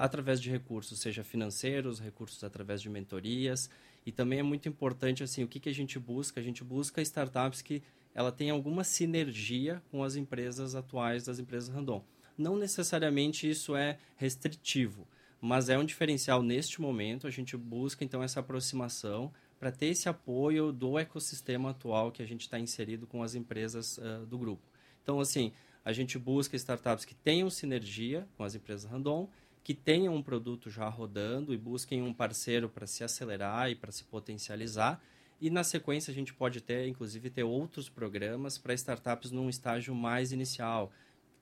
através 0.00 0.40
de 0.40 0.50
recursos, 0.50 0.98
seja 0.98 1.22
financeiros, 1.22 2.00
recursos 2.00 2.42
através 2.42 2.80
de 2.80 2.88
mentorias. 2.88 3.68
E 4.06 4.10
também 4.10 4.38
é 4.38 4.42
muito 4.42 4.66
importante 4.66 5.22
assim, 5.22 5.44
o 5.44 5.48
que, 5.48 5.60
que 5.60 5.68
a 5.68 5.74
gente 5.74 5.98
busca? 5.98 6.40
A 6.40 6.42
gente 6.42 6.64
busca 6.64 7.02
startups 7.02 7.60
que 7.60 7.82
ela 8.14 8.32
tem 8.32 8.48
alguma 8.48 8.82
sinergia 8.82 9.82
com 9.90 10.02
as 10.02 10.16
empresas 10.16 10.74
atuais 10.74 11.24
das 11.24 11.38
empresas 11.38 11.68
Randon. 11.68 12.02
Não 12.36 12.56
necessariamente 12.56 13.48
isso 13.48 13.74
é 13.74 13.98
restritivo, 14.16 15.06
mas 15.40 15.68
é 15.68 15.78
um 15.78 15.84
diferencial 15.84 16.42
neste 16.42 16.80
momento. 16.80 17.26
A 17.26 17.30
gente 17.30 17.56
busca 17.56 18.04
então 18.04 18.22
essa 18.22 18.40
aproximação 18.40 19.32
para 19.58 19.72
ter 19.72 19.86
esse 19.86 20.08
apoio 20.08 20.72
do 20.72 20.98
ecossistema 20.98 21.70
atual 21.70 22.12
que 22.12 22.22
a 22.22 22.26
gente 22.26 22.42
está 22.42 22.58
inserido 22.58 23.06
com 23.06 23.22
as 23.22 23.34
empresas 23.34 23.98
uh, 23.98 24.26
do 24.26 24.36
grupo. 24.38 24.62
Então, 25.02 25.18
assim, 25.18 25.52
a 25.84 25.92
gente 25.92 26.18
busca 26.18 26.56
startups 26.56 27.04
que 27.04 27.14
tenham 27.14 27.48
sinergia 27.48 28.26
com 28.36 28.44
as 28.44 28.54
empresas 28.54 28.90
random, 28.90 29.28
que 29.62 29.72
tenham 29.74 30.14
um 30.14 30.22
produto 30.22 30.70
já 30.70 30.88
rodando 30.88 31.54
e 31.54 31.56
busquem 31.56 32.02
um 32.02 32.12
parceiro 32.12 32.68
para 32.68 32.86
se 32.86 33.02
acelerar 33.02 33.70
e 33.70 33.74
para 33.74 33.90
se 33.90 34.04
potencializar 34.04 35.02
E 35.40 35.50
na 35.50 35.62
sequência 35.62 36.10
a 36.10 36.14
gente 36.14 36.32
pode 36.32 36.60
ter, 36.60 36.86
inclusive, 36.86 37.28
ter 37.30 37.42
outros 37.42 37.88
programas 37.88 38.56
para 38.56 38.74
startups 38.74 39.30
num 39.30 39.48
estágio 39.50 39.94
mais 39.94 40.32
inicial. 40.32 40.90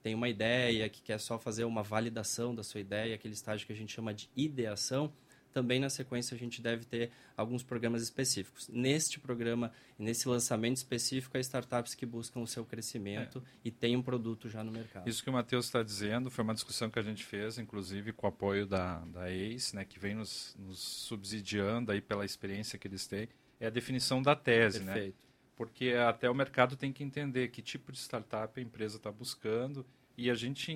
Tem 0.05 0.13
uma 0.13 0.29
ideia, 0.29 0.87
que 0.87 1.01
quer 1.01 1.19
só 1.19 1.39
fazer 1.39 1.63
uma 1.63 1.81
validação 1.81 2.53
da 2.53 2.61
sua 2.61 2.79
ideia, 2.79 3.15
aquele 3.15 3.33
estágio 3.33 3.65
que 3.65 3.73
a 3.73 3.75
gente 3.75 3.91
chama 3.91 4.13
de 4.13 4.29
ideação. 4.35 5.11
Também 5.51 5.79
na 5.79 5.89
sequência 5.89 6.35
a 6.35 6.37
gente 6.37 6.61
deve 6.61 6.85
ter 6.85 7.09
alguns 7.35 7.63
programas 7.63 8.03
específicos. 8.03 8.69
Neste 8.69 9.19
programa, 9.19 9.71
nesse 9.97 10.29
lançamento 10.29 10.77
específico, 10.77 11.35
é 11.35 11.39
startups 11.39 11.95
que 11.95 12.05
buscam 12.05 12.41
o 12.41 12.45
seu 12.45 12.63
crescimento 12.63 13.39
é. 13.43 13.59
e 13.63 13.71
tem 13.71 13.97
um 13.97 14.01
produto 14.03 14.47
já 14.47 14.63
no 14.63 14.71
mercado. 14.71 15.09
Isso 15.09 15.23
que 15.23 15.29
o 15.31 15.33
Matheus 15.33 15.65
está 15.65 15.81
dizendo 15.81 16.29
foi 16.29 16.43
uma 16.43 16.53
discussão 16.53 16.87
que 16.87 16.99
a 16.99 17.01
gente 17.01 17.23
fez, 17.23 17.57
inclusive 17.57 18.13
com 18.13 18.27
o 18.27 18.29
apoio 18.29 18.67
da, 18.67 18.99
da 19.05 19.31
ACE, 19.31 19.75
né, 19.75 19.85
que 19.85 19.97
vem 19.97 20.13
nos, 20.13 20.55
nos 20.59 20.77
subsidiando 20.77 21.91
aí 21.91 21.99
pela 21.99 22.23
experiência 22.23 22.77
que 22.77 22.87
eles 22.87 23.07
têm 23.07 23.27
é 23.59 23.67
a 23.67 23.69
definição 23.69 24.21
da 24.21 24.35
tese, 24.35 24.79
né? 24.79 24.93
Perfeito. 24.93 25.15
né? 25.15 25.24
Porque 25.55 25.91
até 25.91 26.29
o 26.29 26.35
mercado 26.35 26.75
tem 26.75 26.91
que 26.91 27.03
entender 27.03 27.49
que 27.49 27.61
tipo 27.61 27.91
de 27.91 27.97
startup 27.97 28.59
a 28.59 28.63
empresa 28.63 28.97
está 28.97 29.11
buscando 29.11 29.85
e 30.17 30.29
a 30.29 30.35
gente 30.35 30.71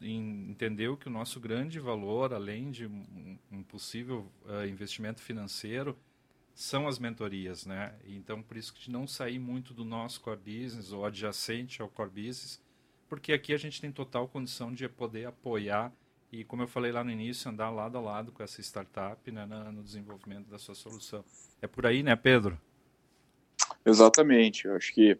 entendeu 0.00 0.96
que 0.96 1.08
o 1.08 1.10
nosso 1.10 1.40
grande 1.40 1.80
valor, 1.80 2.32
além 2.32 2.70
de 2.70 2.86
um, 2.86 3.62
possível 3.68 4.30
uh, 4.44 4.66
investimento 4.66 5.20
financeiro, 5.20 5.96
são 6.54 6.86
as 6.86 6.98
mentorias, 6.98 7.66
né? 7.66 7.94
Então, 8.04 8.42
por 8.42 8.56
isso 8.56 8.72
que 8.72 8.90
não 8.90 9.06
sair 9.06 9.38
muito 9.38 9.74
do 9.74 9.84
nosso 9.84 10.20
core 10.20 10.38
business 10.38 10.92
ou 10.92 11.04
adjacente 11.04 11.82
ao 11.82 11.88
core 11.88 12.10
business, 12.10 12.62
porque 13.08 13.32
aqui 13.32 13.52
a 13.52 13.58
gente 13.58 13.80
tem 13.80 13.90
total 13.90 14.28
condição 14.28 14.72
de 14.72 14.88
poder 14.88 15.26
apoiar 15.26 15.92
e, 16.32 16.44
como 16.44 16.62
eu 16.62 16.68
falei 16.68 16.92
lá 16.92 17.04
no 17.04 17.10
início, 17.10 17.50
andar 17.50 17.70
lado 17.70 17.98
a 17.98 18.00
lado 18.00 18.32
com 18.32 18.42
essa 18.42 18.60
startup 18.60 19.30
né, 19.30 19.46
no 19.72 19.82
desenvolvimento 19.82 20.48
da 20.48 20.58
sua 20.58 20.74
solução. 20.74 21.24
É 21.60 21.66
por 21.66 21.86
aí, 21.86 22.02
né, 22.02 22.16
Pedro? 22.16 22.58
Exatamente. 23.86 24.66
Eu 24.66 24.74
acho 24.74 24.92
que 24.92 25.16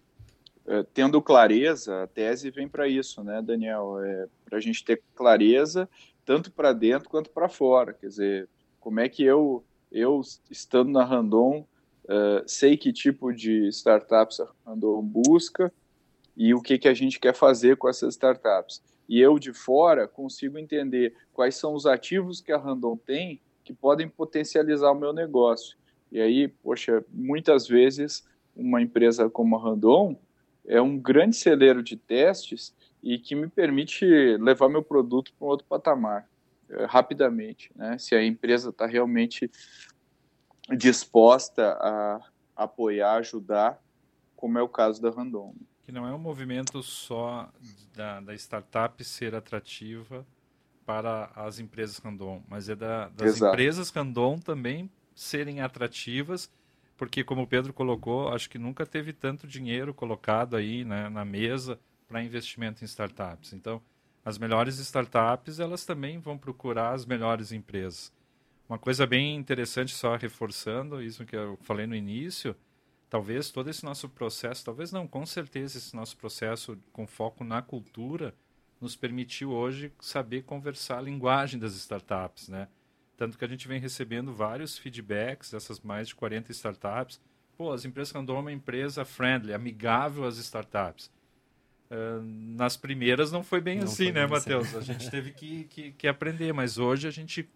é, 0.66 0.82
tendo 0.92 1.23
clareza, 1.23 2.02
a 2.02 2.06
tese 2.06 2.50
vem 2.50 2.68
para 2.68 2.88
isso, 2.88 3.23
né, 3.23 3.40
Daniel? 3.40 4.00
É, 4.02 4.26
para 4.44 4.58
a 4.58 4.61
gente 4.61 4.85
ter 4.85 5.00
clareza 5.14 5.88
tanto 6.25 6.50
para 6.50 6.73
dentro 6.73 7.08
quanto 7.08 7.30
para 7.30 7.49
fora. 7.49 7.92
Quer 7.92 8.08
dizer, 8.08 8.49
como 8.80 8.99
é 8.99 9.08
que 9.08 9.23
eu, 9.23 9.64
eu 9.92 10.20
estando 10.50 10.90
na 10.90 11.04
Randon, 11.04 11.64
uh, 12.04 12.42
sei 12.46 12.76
que 12.76 12.92
tipo 12.92 13.32
de 13.32 13.68
startups 13.68 14.40
a 14.40 14.49
Randon 14.66 15.00
busca 15.02 15.73
e 16.37 16.52
o 16.52 16.61
que, 16.61 16.78
que 16.78 16.88
a 16.88 16.94
gente 16.94 17.20
quer 17.20 17.32
fazer 17.32 17.76
com 17.76 17.88
essas 17.88 18.14
startups. 18.14 18.82
E 19.08 19.20
eu 19.20 19.38
de 19.38 19.52
fora 19.52 20.08
consigo 20.08 20.58
entender 20.58 21.14
quais 21.32 21.54
são 21.54 21.75
os 21.75 21.87
ativos 21.87 22.40
que 22.40 22.50
a 22.50 22.58
Randon 22.58 22.96
tem 22.96 23.40
que 23.62 23.73
podem 23.73 24.08
potencializar 24.08 24.90
o 24.90 24.99
meu 24.99 25.12
negócio. 25.12 25.76
E 26.11 26.20
aí, 26.20 26.49
poxa, 26.49 27.04
muitas 27.12 27.66
vezes 27.66 28.25
uma 28.56 28.80
empresa 28.80 29.28
como 29.28 29.56
a 29.56 29.62
Randon 29.62 30.16
é 30.66 30.80
um 30.80 30.98
grande 30.98 31.36
celeiro 31.36 31.82
de 31.82 31.96
testes 31.96 32.75
e 33.02 33.18
que 33.18 33.34
me 33.34 33.48
permite 33.48 34.04
levar 34.38 34.68
meu 34.68 34.82
produto 34.82 35.32
para 35.38 35.46
um 35.46 35.50
outro 35.50 35.66
patamar 35.68 36.28
é, 36.68 36.84
rapidamente, 36.86 37.70
né? 37.76 37.96
Se 37.98 38.14
a 38.14 38.25
empresa 38.25 38.70
está 38.70 38.86
realmente 38.86 39.50
disposta 40.76 41.78
a 41.80 42.20
apoiar, 42.56 43.16
ajudar, 43.16 43.80
como 44.34 44.58
é 44.58 44.62
o 44.62 44.68
caso 44.68 45.00
da 45.00 45.10
Randon. 45.10 45.54
Que 45.84 45.92
não 45.92 46.06
é 46.06 46.12
um 46.12 46.18
movimento 46.18 46.82
só 46.82 47.48
da, 47.94 48.20
da 48.20 48.34
startup 48.34 49.02
ser 49.04 49.34
atrativa 49.34 50.26
para 50.84 51.30
as 51.34 51.58
empresas 51.58 51.98
Randon, 51.98 52.42
mas 52.48 52.68
é 52.68 52.76
da, 52.76 53.08
das 53.08 53.36
Exato. 53.36 53.52
empresas 53.52 53.90
Randon 53.90 54.38
também 54.38 54.90
serem 55.14 55.60
atrativas, 55.60 56.50
porque 56.96 57.22
como 57.22 57.42
o 57.42 57.46
Pedro 57.46 57.72
colocou, 57.72 58.28
acho 58.28 58.48
que 58.48 58.58
nunca 58.58 58.86
teve 58.86 59.12
tanto 59.12 59.46
dinheiro 59.46 59.92
colocado 59.92 60.56
aí 60.56 60.84
né, 60.84 61.08
na 61.08 61.24
mesa 61.24 61.78
para 62.08 62.22
investimento 62.22 62.82
em 62.82 62.86
startups. 62.86 63.52
Então, 63.52 63.82
as 64.24 64.38
melhores 64.38 64.78
startups, 64.78 65.60
elas 65.60 65.84
também 65.84 66.18
vão 66.18 66.36
procurar 66.36 66.92
as 66.92 67.04
melhores 67.04 67.52
empresas. 67.52 68.12
Uma 68.68 68.78
coisa 68.78 69.06
bem 69.06 69.36
interessante, 69.36 69.94
só 69.94 70.16
reforçando 70.16 71.00
isso 71.00 71.24
que 71.24 71.36
eu 71.36 71.56
falei 71.62 71.86
no 71.86 71.94
início, 71.94 72.56
talvez 73.08 73.50
todo 73.50 73.70
esse 73.70 73.84
nosso 73.84 74.08
processo, 74.08 74.64
talvez 74.64 74.90
não, 74.90 75.06
com 75.06 75.24
certeza 75.24 75.78
esse 75.78 75.94
nosso 75.94 76.16
processo 76.16 76.76
com 76.92 77.06
foco 77.06 77.44
na 77.44 77.62
cultura, 77.62 78.34
nos 78.80 78.96
permitiu 78.96 79.52
hoje 79.52 79.92
saber 80.00 80.42
conversar 80.42 80.98
a 80.98 81.02
linguagem 81.02 81.58
das 81.60 81.74
startups, 81.74 82.48
né? 82.48 82.68
Tanto 83.16 83.38
que 83.38 83.44
a 83.44 83.49
gente 83.49 83.66
vem 83.66 83.80
recebendo 83.80 84.32
vários 84.32 84.76
feedbacks 84.76 85.50
dessas 85.50 85.80
mais 85.80 86.08
de 86.08 86.14
40 86.14 86.52
startups. 86.52 87.20
Pô, 87.56 87.73
as 87.73 87.85
empresas 87.85 88.12
Randon 88.12 88.37
é 88.37 88.40
uma 88.40 88.52
empresa 88.52 89.04
friendly, 89.04 89.54
amigável 89.54 90.25
às 90.25 90.37
startups. 90.37 91.11
Uh, 91.90 92.20
nas 92.23 92.76
primeiras 92.76 93.32
não 93.32 93.42
foi 93.42 93.61
bem 93.61 93.78
não 93.78 93.85
assim, 93.85 94.04
foi 94.04 94.12
né, 94.12 94.25
assim. 94.25 94.32
Matheus? 94.32 94.75
A 94.75 94.80
gente 94.82 95.11
teve 95.11 95.30
que, 95.30 95.64
que, 95.64 95.92
que, 95.92 96.08
aprender, 96.08 96.52
mas 96.52 96.78
hoje 96.78 97.08
a 97.08 97.11
gente 97.11 97.49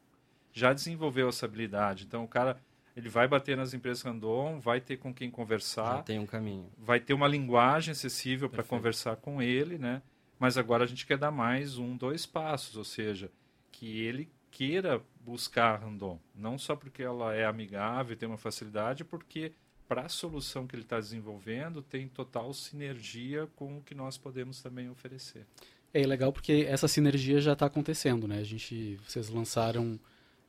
já 0.52 0.72
desenvolveu 0.72 1.28
essa 1.28 1.44
habilidade. 1.44 2.04
Então, 2.04 2.24
o 2.24 2.28
cara 2.28 2.56
ele 2.96 3.08
vai 3.08 3.28
bater 3.28 3.56
nas 3.56 3.74
empresas 3.74 4.02
Randon, 4.02 4.58
vai 4.58 4.80
ter 4.80 4.96
com 4.96 5.12
quem 5.12 5.30
conversar. 5.30 5.98
Já 5.98 6.02
tem 6.02 6.18
um 6.18 6.26
caminho. 6.26 6.70
Vai 6.78 7.00
ter 7.00 7.12
uma 7.12 7.28
linguagem 7.28 7.92
acessível 7.92 8.48
para 8.48 8.62
conversar 8.62 9.16
com 9.16 9.42
ele, 9.42 9.78
né? 9.78 10.00
Mas 10.38 10.56
agora 10.56 10.84
a 10.84 10.86
gente 10.86 11.06
quer 11.06 11.18
dar 11.18 11.30
mais 11.30 11.76
um, 11.76 11.96
dois 11.96 12.24
passos, 12.24 12.76
ou 12.76 12.84
seja, 12.84 13.30
que 13.70 14.00
ele 14.00 14.30
queira 14.50 15.02
buscar 15.20 15.74
a 15.74 15.76
Randon, 15.76 16.18
não 16.34 16.58
só 16.58 16.74
porque 16.74 17.02
ela 17.02 17.34
é 17.34 17.44
amigável 17.44 18.12
e 18.12 18.16
tem 18.16 18.28
uma 18.28 18.38
facilidade, 18.38 19.04
porque 19.04 19.52
para 19.88 20.02
a 20.02 20.08
solução 20.08 20.66
que 20.66 20.74
ele 20.74 20.82
está 20.82 20.98
desenvolvendo 20.98 21.82
tem 21.82 22.08
total 22.08 22.52
sinergia 22.52 23.48
com 23.56 23.78
o 23.78 23.82
que 23.82 23.94
nós 23.94 24.16
podemos 24.16 24.62
também 24.62 24.88
oferecer. 24.88 25.46
É 25.92 26.06
legal 26.06 26.32
porque 26.32 26.64
essa 26.68 26.86
sinergia 26.86 27.40
já 27.40 27.54
está 27.54 27.66
acontecendo, 27.66 28.28
né? 28.28 28.38
A 28.38 28.44
gente, 28.44 28.96
vocês 29.06 29.28
lançaram 29.28 29.98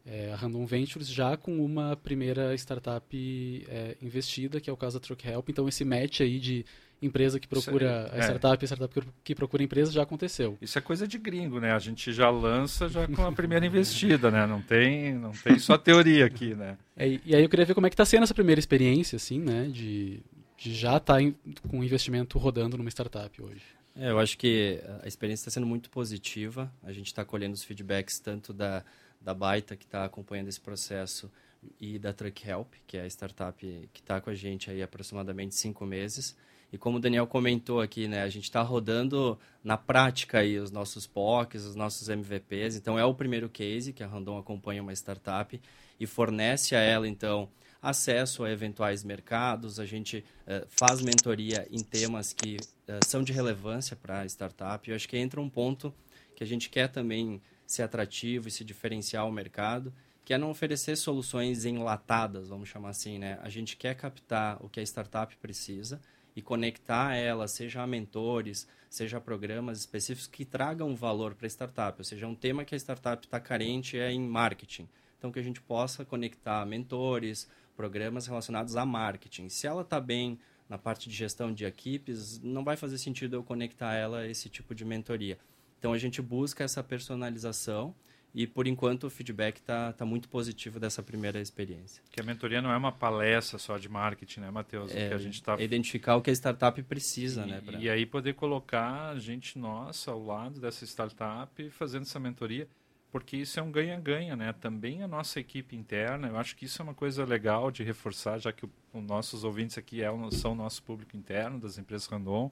é, 0.05 0.31
a 0.31 0.35
Random 0.35 0.65
Ventures 0.65 1.07
já 1.07 1.37
com 1.37 1.63
uma 1.63 1.95
primeira 1.95 2.53
startup 2.55 3.65
é, 3.69 3.97
investida, 4.01 4.59
que 4.59 4.69
é 4.69 4.73
o 4.73 4.77
caso 4.77 4.99
da 4.99 5.05
Truck 5.05 5.27
Help. 5.27 5.49
Então 5.49 5.67
esse 5.67 5.85
match 5.85 6.21
aí 6.21 6.39
de 6.39 6.65
empresa 7.01 7.39
que 7.39 7.47
procura 7.47 8.11
a 8.13 8.19
startup 8.19 8.63
e 8.63 8.65
a 8.65 8.67
startup 8.67 9.07
que 9.23 9.33
procura 9.33 9.63
empresa 9.63 9.91
já 9.91 10.03
aconteceu. 10.03 10.57
Isso 10.61 10.77
é 10.77 10.81
coisa 10.81 11.07
de 11.07 11.17
gringo, 11.17 11.59
né? 11.59 11.71
A 11.71 11.79
gente 11.79 12.13
já 12.13 12.29
lança 12.29 12.87
já 12.87 13.07
com 13.07 13.25
a 13.25 13.31
primeira 13.31 13.65
investida, 13.65 14.29
né? 14.29 14.45
Não 14.45 14.61
tem, 14.61 15.13
não 15.13 15.31
tem 15.31 15.57
só 15.57 15.77
teoria 15.77 16.25
aqui, 16.25 16.53
né? 16.53 16.77
É, 16.95 17.07
e 17.25 17.35
aí 17.35 17.41
eu 17.41 17.49
queria 17.49 17.65
ver 17.65 17.73
como 17.73 17.87
é 17.87 17.89
que 17.89 17.95
está 17.95 18.05
sendo 18.05 18.23
essa 18.23 18.33
primeira 18.33 18.59
experiência, 18.59 19.15
assim, 19.15 19.39
né? 19.39 19.67
De, 19.71 20.21
de 20.57 20.73
já 20.75 20.97
estar 20.97 21.19
tá 21.19 21.31
com 21.67 21.79
um 21.79 21.83
investimento 21.83 22.37
rodando 22.37 22.77
numa 22.77 22.89
startup 22.89 23.41
hoje. 23.41 23.63
É, 23.95 24.09
eu 24.09 24.19
acho 24.19 24.37
que 24.37 24.79
a 25.03 25.07
experiência 25.07 25.43
está 25.43 25.51
sendo 25.51 25.67
muito 25.67 25.89
positiva. 25.89 26.71
A 26.83 26.91
gente 26.91 27.07
está 27.07 27.25
colhendo 27.25 27.55
os 27.55 27.63
feedbacks 27.63 28.19
tanto 28.19 28.53
da, 28.53 28.85
da 29.21 29.33
Baita, 29.33 29.75
que 29.75 29.85
está 29.85 30.03
acompanhando 30.03 30.47
esse 30.47 30.59
processo, 30.59 31.31
e 31.79 31.99
da 31.99 32.11
Truck 32.11 32.47
Help, 32.47 32.73
que 32.87 32.97
é 32.97 33.01
a 33.01 33.07
startup 33.07 33.59
que 33.93 33.99
está 33.99 34.19
com 34.19 34.29
a 34.29 34.35
gente 34.35 34.69
aí 34.69 34.81
aproximadamente 34.81 35.55
cinco 35.55 35.85
meses. 35.85 36.35
E 36.73 36.77
como 36.77 36.97
o 36.97 36.99
Daniel 36.99 37.27
comentou 37.27 37.81
aqui, 37.81 38.07
né, 38.07 38.23
a 38.23 38.29
gente 38.29 38.45
está 38.45 38.61
rodando 38.61 39.37
na 39.63 39.77
prática 39.77 40.39
aí 40.39 40.57
os 40.57 40.71
nossos 40.71 41.05
POCs, 41.05 41.65
os 41.65 41.75
nossos 41.75 42.07
MVPs. 42.07 42.77
Então 42.77 42.97
é 42.97 43.03
o 43.03 43.13
primeiro 43.13 43.49
case 43.49 43.91
que 43.91 44.01
a 44.01 44.07
Randon 44.07 44.37
acompanha 44.37 44.81
uma 44.81 44.93
startup 44.93 45.59
e 45.99 46.07
fornece 46.07 46.75
a 46.75 46.79
ela 46.79 47.07
então 47.07 47.49
acesso 47.81 48.43
a 48.43 48.51
eventuais 48.51 49.03
mercados. 49.03 49.79
A 49.79 49.85
gente 49.85 50.23
uh, 50.47 50.65
faz 50.69 51.01
mentoria 51.01 51.67
em 51.69 51.83
temas 51.83 52.31
que 52.31 52.55
uh, 52.55 53.05
são 53.05 53.21
de 53.21 53.33
relevância 53.33 53.95
para 53.95 54.21
a 54.21 54.25
startup. 54.25 54.89
Eu 54.89 54.95
acho 54.95 55.09
que 55.09 55.17
entra 55.17 55.41
um 55.41 55.49
ponto 55.49 55.93
que 56.35 56.43
a 56.43 56.47
gente 56.47 56.69
quer 56.69 56.87
também 56.87 57.41
ser 57.73 57.83
atrativo 57.83 58.47
e 58.47 58.51
se 58.51 58.63
diferenciar 58.63 59.23
ao 59.23 59.31
mercado 59.31 59.93
que 60.23 60.35
é 60.35 60.37
não 60.37 60.51
oferecer 60.51 60.95
soluções 60.95 61.65
enlatadas, 61.65 62.47
vamos 62.47 62.69
chamar 62.69 62.89
assim, 62.89 63.17
né? 63.17 63.39
A 63.41 63.49
gente 63.49 63.75
quer 63.75 63.95
captar 63.95 64.63
o 64.63 64.69
que 64.69 64.79
a 64.79 64.83
startup 64.83 65.35
precisa, 65.37 65.99
e 66.35 66.41
conectar 66.41 67.15
ela, 67.15 67.47
seja 67.47 67.81
a 67.81 67.87
mentores, 67.87 68.67
seja 68.89 69.17
a 69.17 69.21
programas 69.21 69.79
específicos 69.79 70.27
que 70.27 70.45
tragam 70.45 70.95
valor 70.95 71.35
para 71.35 71.45
a 71.45 71.49
startup. 71.49 71.99
Ou 71.99 72.03
seja, 72.03 72.27
um 72.27 72.35
tema 72.35 72.63
que 72.63 72.73
a 72.73 72.77
startup 72.77 73.25
está 73.25 73.39
carente 73.39 73.97
é 73.97 74.11
em 74.11 74.21
marketing. 74.21 74.87
Então, 75.17 75.31
que 75.31 75.39
a 75.39 75.43
gente 75.43 75.61
possa 75.61 76.05
conectar 76.05 76.65
mentores, 76.65 77.49
programas 77.75 78.27
relacionados 78.27 78.75
a 78.75 78.85
marketing. 78.85 79.49
Se 79.49 79.67
ela 79.67 79.81
está 79.81 79.99
bem 79.99 80.39
na 80.67 80.77
parte 80.77 81.09
de 81.09 81.15
gestão 81.15 81.53
de 81.53 81.65
equipes, 81.65 82.39
não 82.39 82.63
vai 82.63 82.77
fazer 82.77 82.97
sentido 82.97 83.35
eu 83.35 83.43
conectar 83.43 83.93
ela 83.93 84.19
a 84.19 84.27
esse 84.27 84.49
tipo 84.49 84.73
de 84.73 84.85
mentoria. 84.85 85.37
Então, 85.81 85.93
a 85.93 85.97
gente 85.97 86.21
busca 86.21 86.63
essa 86.63 86.83
personalização 86.83 87.95
e 88.35 88.45
por 88.45 88.67
enquanto 88.67 89.05
o 89.05 89.09
feedback 89.09 89.57
está 89.57 89.91
tá 89.91 90.05
muito 90.05 90.29
positivo 90.29 90.79
dessa 90.79 91.01
primeira 91.01 91.41
experiência. 91.41 92.03
Que 92.11 92.21
a 92.21 92.23
mentoria 92.23 92.61
não 92.61 92.71
é 92.71 92.77
uma 92.77 92.91
palestra 92.91 93.57
só 93.57 93.79
de 93.79 93.89
marketing, 93.89 94.41
né, 94.41 94.51
Matheus? 94.51 94.91
É, 94.95 95.07
que 95.09 95.13
a 95.15 95.17
gente 95.17 95.41
tá... 95.41 95.59
identificar 95.59 96.17
o 96.17 96.21
que 96.21 96.29
a 96.29 96.33
startup 96.33 96.79
precisa, 96.83 97.47
e, 97.47 97.49
né? 97.49 97.61
Pra... 97.65 97.79
E 97.79 97.89
aí 97.89 98.05
poder 98.05 98.35
colocar 98.35 99.09
a 99.09 99.17
gente 99.17 99.57
nossa 99.57 100.11
ao 100.11 100.23
lado 100.23 100.59
dessa 100.59 100.85
startup 100.85 101.67
fazendo 101.71 102.03
essa 102.03 102.19
mentoria. 102.19 102.67
porque 103.11 103.37
isso 103.37 103.59
é 103.59 103.63
um 103.63 103.71
ganha-ganha, 103.71 104.35
né? 104.35 104.53
Também 104.53 105.01
a 105.01 105.07
nossa 105.07 105.39
equipe 105.39 105.75
interna, 105.75 106.27
eu 106.27 106.37
acho 106.37 106.55
que 106.55 106.65
isso 106.65 106.79
é 106.79 106.83
uma 106.83 106.93
coisa 106.93 107.25
legal 107.25 107.71
de 107.71 107.83
reforçar, 107.83 108.37
já 108.37 108.53
que 108.53 108.65
os 108.65 109.03
nossos 109.03 109.43
ouvintes 109.43 109.79
aqui 109.79 110.03
é, 110.03 110.07
são 110.31 110.53
o 110.53 110.55
nosso 110.55 110.81
público 110.83 111.17
interno 111.17 111.59
das 111.59 111.77
empresas 111.77 112.07
Randon. 112.07 112.51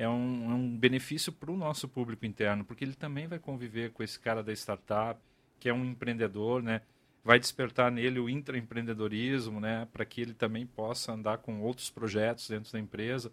É 0.00 0.08
um, 0.08 0.50
é 0.50 0.54
um 0.54 0.78
benefício 0.78 1.30
para 1.30 1.50
o 1.50 1.56
nosso 1.58 1.86
público 1.86 2.24
interno, 2.24 2.64
porque 2.64 2.82
ele 2.82 2.94
também 2.94 3.26
vai 3.26 3.38
conviver 3.38 3.92
com 3.92 4.02
esse 4.02 4.18
cara 4.18 4.42
da 4.42 4.50
startup, 4.50 5.20
que 5.58 5.68
é 5.68 5.74
um 5.74 5.84
empreendedor, 5.84 6.62
né? 6.62 6.80
Vai 7.22 7.38
despertar 7.38 7.92
nele 7.92 8.18
o 8.18 8.26
intraempreendedorismo, 8.26 9.60
né? 9.60 9.86
Para 9.92 10.06
que 10.06 10.22
ele 10.22 10.32
também 10.32 10.66
possa 10.66 11.12
andar 11.12 11.36
com 11.36 11.60
outros 11.60 11.90
projetos 11.90 12.48
dentro 12.48 12.72
da 12.72 12.80
empresa. 12.80 13.30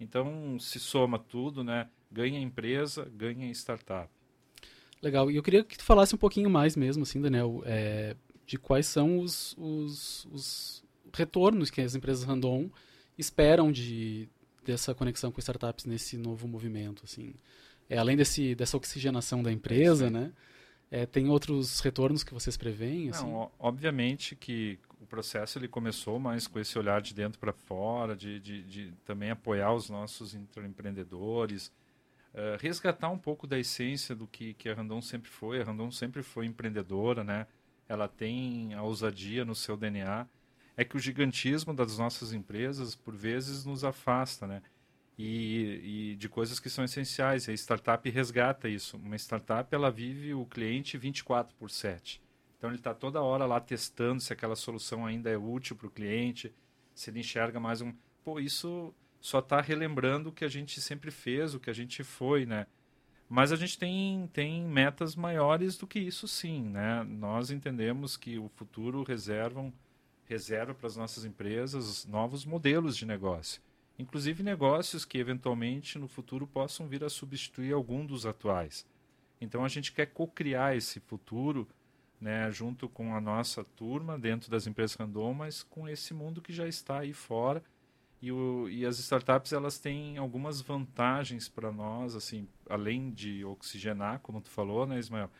Então, 0.00 0.58
se 0.58 0.80
soma 0.80 1.18
tudo, 1.18 1.62
né? 1.62 1.86
Ganha 2.10 2.40
empresa, 2.40 3.06
ganha 3.14 3.50
startup. 3.50 4.08
Legal. 5.02 5.30
E 5.30 5.36
eu 5.36 5.42
queria 5.42 5.62
que 5.62 5.76
tu 5.76 5.84
falasse 5.84 6.14
um 6.14 6.18
pouquinho 6.18 6.48
mais 6.48 6.76
mesmo, 6.76 7.02
assim, 7.02 7.20
Daniel, 7.20 7.62
é, 7.66 8.16
de 8.46 8.56
quais 8.56 8.86
são 8.86 9.18
os, 9.18 9.54
os, 9.58 10.24
os, 10.32 10.84
retornos 11.12 11.68
que 11.68 11.82
as 11.82 11.94
empresas 11.94 12.24
random 12.24 12.70
esperam 13.18 13.70
de, 13.70 14.30
dessa 14.66 14.94
conexão 14.94 15.30
com 15.30 15.38
startups 15.40 15.84
nesse 15.84 16.16
novo 16.16 16.46
movimento, 16.48 17.02
assim. 17.04 17.34
É, 17.88 17.98
além 17.98 18.16
desse, 18.16 18.54
dessa 18.54 18.76
oxigenação 18.76 19.42
da 19.42 19.52
empresa, 19.52 20.10
né? 20.10 20.32
É, 20.90 21.04
tem 21.04 21.28
outros 21.28 21.80
retornos 21.80 22.22
que 22.22 22.32
vocês 22.32 22.56
preveem? 22.56 23.10
Assim? 23.10 23.24
Não, 23.24 23.50
obviamente 23.58 24.36
que 24.36 24.78
o 25.00 25.06
processo 25.06 25.58
ele 25.58 25.68
começou 25.68 26.18
mais 26.18 26.46
com 26.46 26.58
esse 26.58 26.78
olhar 26.78 27.00
de 27.00 27.12
dentro 27.12 27.38
para 27.38 27.52
fora, 27.52 28.14
de, 28.14 28.38
de, 28.40 28.62
de, 28.62 28.92
também 29.04 29.30
apoiar 29.30 29.72
os 29.72 29.90
nossos 29.90 30.34
empreendedores, 30.34 31.72
uh, 32.34 32.56
resgatar 32.60 33.08
um 33.10 33.18
pouco 33.18 33.46
da 33.46 33.58
essência 33.58 34.14
do 34.14 34.26
que, 34.26 34.54
que 34.54 34.68
a 34.68 34.74
Randon 34.74 35.02
sempre 35.02 35.30
foi. 35.30 35.60
A 35.60 35.64
Randon 35.64 35.90
sempre 35.90 36.22
foi 36.22 36.46
empreendedora, 36.46 37.24
né? 37.24 37.46
Ela 37.88 38.08
tem 38.08 38.74
a 38.74 38.82
ousadia 38.82 39.44
no 39.44 39.54
seu 39.54 39.76
DNA. 39.76 40.26
É 40.76 40.84
que 40.84 40.96
o 40.96 41.00
gigantismo 41.00 41.72
das 41.72 41.98
nossas 41.98 42.32
empresas, 42.32 42.94
por 42.94 43.16
vezes, 43.16 43.64
nos 43.64 43.82
afasta, 43.82 44.46
né? 44.46 44.62
E, 45.18 46.12
e, 46.12 46.16
de 46.16 46.28
coisas 46.28 46.60
que 46.60 46.68
são 46.68 46.84
essenciais. 46.84 47.48
A 47.48 47.52
startup 47.52 48.08
resgata 48.10 48.68
isso. 48.68 48.98
Uma 48.98 49.16
startup 49.16 49.74
ela 49.74 49.90
vive 49.90 50.34
o 50.34 50.44
cliente 50.44 50.98
24 50.98 51.54
por 51.56 51.70
7. 51.70 52.20
Então 52.58 52.70
ele 52.70 52.78
está 52.78 52.94
toda 52.94 53.22
hora 53.22 53.46
lá 53.46 53.60
testando 53.60 54.20
se 54.20 54.32
aquela 54.32 54.56
solução 54.56 55.06
ainda 55.06 55.30
é 55.30 55.36
útil 55.36 55.76
para 55.76 55.86
o 55.86 55.90
cliente, 55.90 56.52
se 56.94 57.10
ele 57.10 57.20
enxerga 57.20 57.60
mais 57.60 57.80
um. 57.80 57.92
Pô, 58.24 58.40
isso 58.40 58.94
só 59.20 59.38
está 59.40 59.60
relembrando 59.60 60.28
o 60.28 60.32
que 60.32 60.44
a 60.44 60.48
gente 60.48 60.80
sempre 60.80 61.10
fez, 61.10 61.54
o 61.54 61.60
que 61.60 61.70
a 61.70 61.72
gente 61.72 62.02
foi, 62.02 62.46
né? 62.46 62.66
Mas 63.28 63.50
a 63.50 63.56
gente 63.56 63.78
tem, 63.78 64.28
tem 64.32 64.62
metas 64.62 65.16
maiores 65.16 65.76
do 65.76 65.86
que 65.86 65.98
isso, 65.98 66.28
sim, 66.28 66.62
né? 66.62 67.02
Nós 67.04 67.50
entendemos 67.50 68.16
que 68.16 68.38
o 68.38 68.48
futuro 68.48 69.02
reservam, 69.02 69.72
reserva 70.28 70.74
para 70.74 70.86
as 70.86 70.96
nossas 70.96 71.24
empresas 71.24 72.04
novos 72.06 72.44
modelos 72.44 72.96
de 72.96 73.06
negócio 73.06 73.60
inclusive 73.98 74.42
negócios 74.42 75.04
que 75.04 75.18
eventualmente 75.18 75.98
no 75.98 76.08
futuro 76.08 76.46
possam 76.46 76.86
vir 76.86 77.02
a 77.04 77.08
substituir 77.08 77.72
algum 77.72 78.04
dos 78.04 78.26
atuais. 78.26 78.86
Então 79.40 79.64
a 79.64 79.68
gente 79.68 79.92
quer 79.92 80.06
co-criar 80.06 80.76
esse 80.76 81.00
futuro, 81.00 81.66
né, 82.20 82.50
junto 82.50 82.88
com 82.88 83.14
a 83.14 83.20
nossa 83.20 83.64
turma 83.64 84.18
dentro 84.18 84.50
das 84.50 84.66
empresas 84.66 84.96
random, 84.96 85.34
mas 85.34 85.62
com 85.62 85.88
esse 85.88 86.14
mundo 86.14 86.40
que 86.40 86.52
já 86.52 86.66
está 86.66 87.00
aí 87.00 87.12
fora. 87.12 87.62
E, 88.20 88.32
o, 88.32 88.66
e 88.70 88.86
as 88.86 88.98
startups 88.98 89.52
elas 89.52 89.78
têm 89.78 90.16
algumas 90.16 90.62
vantagens 90.62 91.50
para 91.50 91.70
nós, 91.70 92.14
assim, 92.14 92.48
além 92.68 93.10
de 93.10 93.44
oxigenar, 93.44 94.20
como 94.20 94.40
tu 94.40 94.48
falou, 94.48 94.86
né, 94.86 94.98
Ismael? 94.98 95.30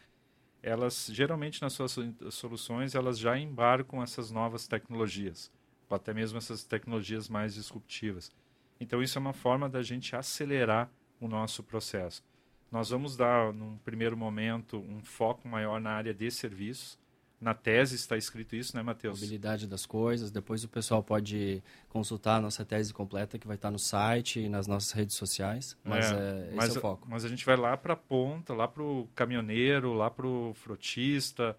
Elas 0.67 1.09
geralmente 1.13 1.63
nas 1.63 1.75
suas 1.75 1.97
soluções 2.33 2.97
elas 2.97 3.21
já 3.21 3.39
embarcam 3.39 4.03
essas 4.03 4.33
novas 4.33 4.67
tecnologias, 4.67 5.49
ou 5.89 5.95
até 5.95 6.13
mesmo 6.13 6.39
essas 6.39 6.65
tecnologias 6.65 7.29
mais 7.29 7.55
disruptivas. 7.55 8.33
Então, 8.81 9.01
isso 9.01 9.17
é 9.17 9.21
uma 9.21 9.33
forma 9.33 9.69
da 9.69 9.81
gente 9.81 10.17
acelerar 10.17 10.91
o 11.21 11.29
nosso 11.29 11.63
processo. 11.63 12.21
Nós 12.69 12.91
vamos 12.91 13.17
dar, 13.17 13.53
num 13.53 13.79
primeiro 13.79 14.17
momento, 14.17 14.79
um 14.79 15.05
foco 15.05 15.47
maior 15.47 15.81
na 15.81 15.93
área 15.93 16.13
de 16.13 16.29
serviços. 16.33 16.99
Na 17.41 17.53
tese 17.53 17.95
está 17.97 18.17
escrito 18.17 18.57
isso, 18.57 18.75
né, 18.75 18.83
Matheus? 18.83 19.21
Mobilidade 19.21 19.67
das 19.67 19.85
coisas. 19.85 20.31
Depois 20.31 20.65
o 20.65 20.69
pessoal 20.69 21.03
pode 21.03 21.63
consultar 21.89 22.37
a 22.37 22.41
nossa 22.41 22.65
tese 22.65 22.95
completa, 22.95 23.39
que 23.39 23.47
vai 23.47 23.57
estar 23.57 23.71
no 23.71 23.79
site 23.79 24.41
e 24.41 24.49
nas 24.49 24.67
nossas 24.67 24.93
redes 24.93 25.17
sociais. 25.17 25.77
Mas 25.85 26.11
é, 26.11 26.15
é 26.15 26.55
mas, 26.55 26.75
é 26.75 26.79
o 26.79 26.81
foco. 26.81 27.07
Mas 27.11 27.25
a 27.25 27.29
gente 27.29 27.45
vai 27.45 27.57
lá 27.57 27.77
para 27.77 27.93
a 27.93 27.97
ponta, 27.97 28.55
lá 28.55 28.67
para 28.67 28.83
o 28.83 29.07
caminhoneiro, 29.15 29.93
lá 29.93 30.11
para 30.11 30.27
o 30.27 30.55
frotista, 30.55 31.57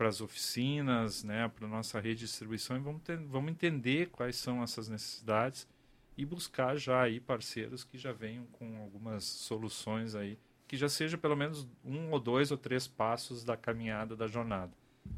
para 0.00 0.08
as 0.08 0.22
oficinas, 0.22 1.22
né, 1.22 1.46
para 1.48 1.66
a 1.66 1.68
nossa 1.68 2.00
rede 2.00 2.20
de 2.20 2.24
distribuição 2.24 2.74
e 2.74 2.80
vamos, 2.80 3.02
ter, 3.02 3.18
vamos 3.18 3.50
entender 3.50 4.08
quais 4.08 4.34
são 4.34 4.62
essas 4.62 4.88
necessidades 4.88 5.68
e 6.16 6.24
buscar 6.24 6.74
já 6.78 7.02
aí 7.02 7.20
parceiros 7.20 7.84
que 7.84 7.98
já 7.98 8.10
venham 8.10 8.46
com 8.46 8.78
algumas 8.78 9.24
soluções 9.24 10.14
aí, 10.14 10.38
que 10.66 10.74
já 10.74 10.88
seja 10.88 11.18
pelo 11.18 11.36
menos 11.36 11.68
um 11.84 12.10
ou 12.12 12.18
dois 12.18 12.50
ou 12.50 12.56
três 12.56 12.88
passos 12.88 13.44
da 13.44 13.58
caminhada 13.58 14.16
da 14.16 14.26
jornada, 14.26 14.72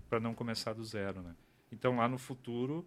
para 0.08 0.20
não 0.20 0.34
começar 0.34 0.72
do 0.72 0.84
zero, 0.84 1.22
né? 1.22 1.34
Então 1.70 1.96
lá 1.96 2.08
no 2.08 2.18
futuro 2.18 2.86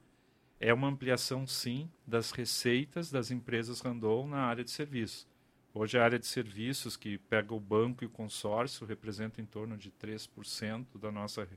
é 0.60 0.74
uma 0.74 0.88
ampliação 0.88 1.46
sim 1.46 1.90
das 2.06 2.32
receitas 2.32 3.12
das 3.12 3.32
empresas 3.32 3.82
Randon 3.82 4.28
na 4.28 4.42
área 4.42 4.64
de 4.64 4.72
serviços. 4.72 5.28
Hoje 5.74 5.98
a 5.98 6.04
área 6.04 6.18
de 6.18 6.26
serviços 6.26 6.96
que 6.96 7.18
pega 7.18 7.54
o 7.54 7.60
banco 7.60 8.04
e 8.04 8.08
o 8.08 8.10
consórcio 8.10 8.86
representa 8.86 9.42
em 9.42 9.46
torno 9.46 9.78
de 9.78 9.92
3% 9.92 10.98
da 11.00 11.12
nossa 11.12 11.48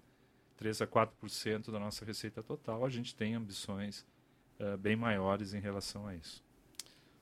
3 0.56 0.82
a 0.82 0.86
4% 0.88 1.70
da 1.70 1.78
nossa 1.78 2.04
receita 2.04 2.42
total. 2.42 2.84
A 2.84 2.90
gente 2.90 3.14
tem 3.14 3.36
ambições 3.36 4.04
uh, 4.58 4.76
bem 4.76 4.96
maiores 4.96 5.54
em 5.54 5.60
relação 5.60 6.08
a 6.08 6.16
isso. 6.16 6.42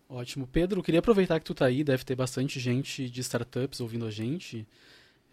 Ótimo. 0.08 0.46
Pedro, 0.46 0.82
queria 0.82 1.00
aproveitar 1.00 1.38
que 1.38 1.44
tu 1.44 1.52
está 1.52 1.66
aí, 1.66 1.84
deve 1.84 2.04
ter 2.04 2.14
bastante 2.14 2.58
gente 2.58 3.10
de 3.10 3.20
startups 3.20 3.80
ouvindo 3.80 4.06
a 4.06 4.10
gente, 4.10 4.66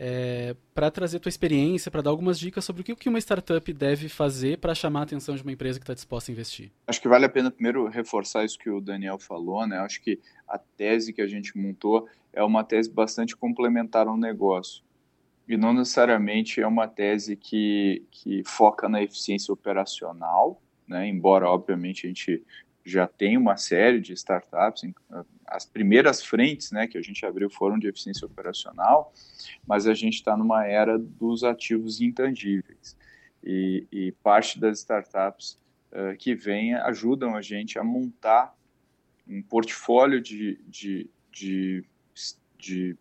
é, 0.05 0.53
para 0.75 0.91
trazer 0.91 1.19
tua 1.19 1.29
experiência, 1.29 1.89
para 1.89 2.01
dar 2.01 2.09
algumas 2.09 2.37
dicas 2.37 2.65
sobre 2.65 2.81
o 2.81 2.83
que 2.83 3.07
uma 3.07 3.17
startup 3.19 3.71
deve 3.71 4.09
fazer 4.09 4.57
para 4.57 4.75
chamar 4.75 4.99
a 4.99 5.03
atenção 5.03 5.33
de 5.33 5.41
uma 5.41 5.51
empresa 5.53 5.79
que 5.79 5.83
está 5.83 5.93
disposta 5.93 6.29
a 6.29 6.33
investir. 6.33 6.73
Acho 6.85 7.01
que 7.01 7.07
vale 7.07 7.23
a 7.23 7.29
pena 7.29 7.49
primeiro 7.49 7.87
reforçar 7.87 8.43
isso 8.43 8.59
que 8.59 8.69
o 8.69 8.81
Daniel 8.81 9.17
falou, 9.17 9.65
né? 9.65 9.77
Acho 9.77 10.01
que 10.01 10.19
a 10.45 10.57
tese 10.57 11.13
que 11.13 11.21
a 11.21 11.27
gente 11.27 11.57
montou 11.57 12.05
é 12.33 12.43
uma 12.43 12.65
tese 12.65 12.91
bastante 12.91 13.33
complementar 13.33 14.05
ao 14.09 14.17
negócio. 14.17 14.83
E 15.47 15.55
não 15.55 15.71
necessariamente 15.71 16.59
é 16.59 16.67
uma 16.67 16.85
tese 16.85 17.37
que, 17.37 18.03
que 18.11 18.43
foca 18.45 18.89
na 18.89 19.01
eficiência 19.01 19.53
operacional, 19.53 20.61
né? 20.85 21.07
embora, 21.07 21.47
obviamente, 21.47 22.05
a 22.05 22.09
gente 22.09 22.43
já 22.83 23.07
tem 23.07 23.37
uma 23.37 23.55
série 23.55 24.01
de 24.01 24.11
startups, 24.11 24.83
as 25.53 25.65
primeiras 25.65 26.23
frentes 26.23 26.71
né, 26.71 26.87
que 26.87 26.97
a 26.97 27.01
gente 27.01 27.23
abriu 27.25 27.47
foram 27.47 27.77
de 27.77 27.87
eficiência 27.87 28.25
operacional, 28.25 29.13
mas 29.67 29.85
a 29.85 29.93
gente 29.93 30.15
está 30.15 30.35
numa 30.35 30.65
era 30.65 30.97
dos 30.97 31.43
ativos 31.43 32.01
intangíveis. 32.01 32.97
E, 33.43 33.85
e 33.91 34.11
parte 34.23 34.59
das 34.59 34.79
startups 34.79 35.59
uh, 35.91 36.17
que 36.17 36.33
vêm 36.33 36.73
ajudam 36.73 37.35
a 37.35 37.41
gente 37.41 37.77
a 37.77 37.83
montar 37.83 38.55
um 39.27 39.43
portfólio 39.43 40.19
de, 40.19 40.59
de, 40.67 41.09
de, 41.31 41.85
de 42.57 42.97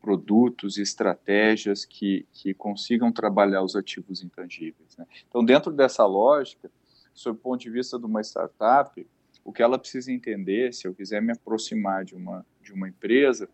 produtos 0.00 0.78
e 0.78 0.82
estratégias 0.82 1.84
que, 1.84 2.26
que 2.32 2.54
consigam 2.54 3.12
trabalhar 3.12 3.62
os 3.62 3.76
ativos 3.76 4.22
intangíveis. 4.22 4.96
Né? 4.96 5.06
Então, 5.28 5.44
dentro 5.44 5.70
dessa 5.70 6.06
lógica, 6.06 6.70
sob 7.12 7.38
o 7.38 7.40
ponto 7.40 7.60
de 7.60 7.70
vista 7.70 7.98
de 7.98 8.06
uma 8.06 8.22
startup, 8.22 9.06
o 9.44 9.52
que 9.52 9.62
ela 9.62 9.78
precisa 9.78 10.12
entender, 10.12 10.72
se 10.72 10.86
eu 10.86 10.94
quiser 10.94 11.20
me 11.20 11.32
aproximar 11.32 12.04
de 12.04 12.14
uma, 12.14 12.46
de 12.60 12.72
uma 12.72 12.88
empresa, 12.88 13.48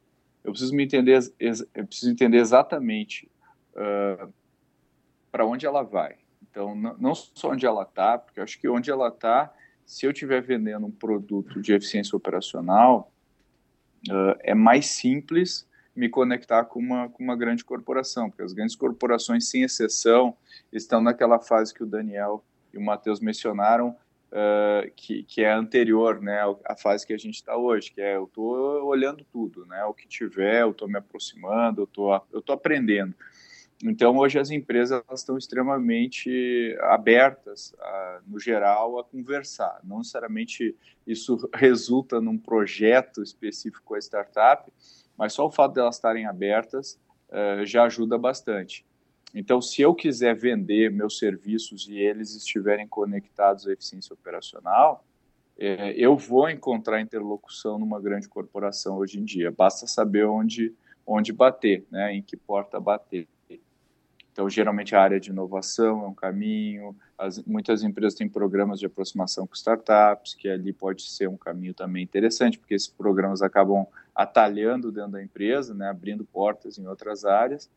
eu 0.44 0.53
preciso 0.53 0.74
me 0.74 0.85
entender, 0.85 1.18
eu 1.74 1.87
preciso 1.87 2.11
entender 2.11 2.38
exatamente 2.38 3.31
uh, 3.72 4.33
para 5.31 5.46
onde 5.46 5.66
ela 5.66 5.83
vai. 5.83 6.16
Então, 6.51 6.74
não, 6.74 6.96
não 6.98 7.14
só 7.14 7.51
onde 7.51 7.66
ela 7.66 7.83
está, 7.83 8.18
porque 8.18 8.40
acho 8.40 8.59
que 8.59 8.68
onde 8.68 8.90
ela 8.90 9.09
está, 9.09 9.53
se 9.85 10.07
eu 10.07 10.11
estiver 10.11 10.42
vendendo 10.42 10.87
um 10.87 10.90
produto 10.90 11.61
de 11.61 11.72
eficiência 11.72 12.16
operacional, 12.16 13.12
uh, 14.09 14.37
é 14.40 14.55
mais 14.55 14.87
simples 14.87 15.66
me 15.94 16.09
conectar 16.09 16.64
com 16.64 16.79
uma, 16.79 17.09
com 17.09 17.24
uma 17.24 17.35
grande 17.35 17.64
corporação, 17.64 18.31
porque 18.31 18.42
as 18.42 18.53
grandes 18.53 18.77
corporações, 18.77 19.48
sem 19.48 19.62
exceção, 19.62 20.37
estão 20.72 21.01
naquela 21.01 21.40
fase 21.40 21.74
que 21.74 21.83
o 21.83 21.87
Daniel 21.87 22.44
e 22.72 22.79
o 22.79 22.81
Matheus 22.81 23.18
mencionaram, 23.18 23.96
uh, 24.33 24.91
que, 24.95 25.23
que 25.25 25.43
é 25.43 25.53
anterior 25.53 26.21
né, 26.21 26.41
à 26.64 26.77
fase 26.77 27.07
que 27.07 27.12
a 27.12 27.19
gente 27.19 27.37
está 27.37 27.57
hoje, 27.57 27.93
que 27.93 28.01
é 28.01 28.17
eu 28.17 28.25
estou 28.25 28.85
olhando 28.85 29.25
tudo, 29.33 29.67
né, 29.67 29.85
o 29.85 29.95
que 29.95 30.07
tiver, 30.07 30.62
eu 30.62 30.71
estou 30.71 30.88
me 30.88 30.99
aproximando, 30.99 31.83
eu 31.83 31.85
estou 31.85 32.21
tô 32.45 32.53
aprendendo. 32.53 33.14
Então, 33.85 34.17
hoje 34.17 34.41
as 34.41 34.51
empresas 34.51 35.03
estão 35.14 35.38
extremamente 35.38 36.77
abertas, 36.81 37.73
uh, 37.79 38.23
no 38.27 38.41
geral, 38.41 38.99
a 38.99 39.05
conversar. 39.05 39.81
Não 39.85 39.99
necessariamente 39.99 40.77
isso 41.07 41.49
resulta 41.55 42.21
num 42.21 42.37
projeto 42.37 43.23
específico 43.23 43.95
a 43.95 43.99
startup, 43.99 44.69
mas 45.17 45.33
só 45.33 45.47
o 45.47 45.51
fato 45.51 45.75
de 45.75 45.81
elas 45.81 45.95
estarem 45.95 46.27
abertas 46.27 46.99
uh, 47.29 47.64
já 47.64 47.85
ajuda 47.85 48.19
bastante. 48.19 48.85
Então, 49.35 49.61
se 49.61 49.83
eu 49.83 49.95
quiser 49.95 50.35
vender 50.35 50.91
meus 50.91 51.19
serviços 51.19 51.88
e 51.88 51.99
eles 51.99 52.35
estiverem 52.35 52.88
conectados 52.88 53.67
à 53.67 53.73
eficiência 53.73 54.14
operacional, 54.14 55.05
é, 55.59 55.93
eu 55.93 56.17
vou 56.17 56.49
encontrar 56.49 57.01
interlocução 57.01 57.79
numa 57.79 58.01
grande 58.01 58.29
corporação 58.29 58.97
hoje 58.97 59.19
em 59.19 59.25
dia. 59.25 59.51
Basta 59.51 59.87
saber 59.87 60.25
onde, 60.25 60.75
onde 61.07 61.33
bater, 61.33 61.85
né, 61.91 62.14
em 62.14 62.23
que 62.23 62.37
porta 62.37 62.81
bater. 62.81 63.29
Então, 64.38 64.49
geralmente, 64.49 64.95
a 64.95 65.03
área 65.03 65.19
de 65.19 65.31
inovação 65.31 66.05
é 66.05 66.07
um 66.07 66.14
caminho. 66.14 66.95
As, 67.19 67.43
muitas 67.43 67.83
empresas 67.83 68.17
têm 68.17 68.29
programas 68.29 68.79
de 68.79 68.87
aproximação 68.87 69.49
com 69.49 69.55
startups, 69.57 70.33
que 70.35 70.49
ali 70.49 70.73
pode 70.73 71.03
ser 71.03 71.29
um 71.29 71.37
caminho 71.37 71.75
também 71.75 72.05
interessante, 72.05 72.57
porque 72.57 72.75
esses 72.75 72.87
programas 72.87 73.43
acabam 73.43 73.85
atalhando 74.14 74.93
dentro 74.93 75.11
da 75.11 75.23
empresa, 75.23 75.75
né, 75.75 75.88
abrindo 75.88 76.25
portas 76.25 76.79
em 76.79 76.87
outras 76.87 77.25
áreas. 77.25 77.69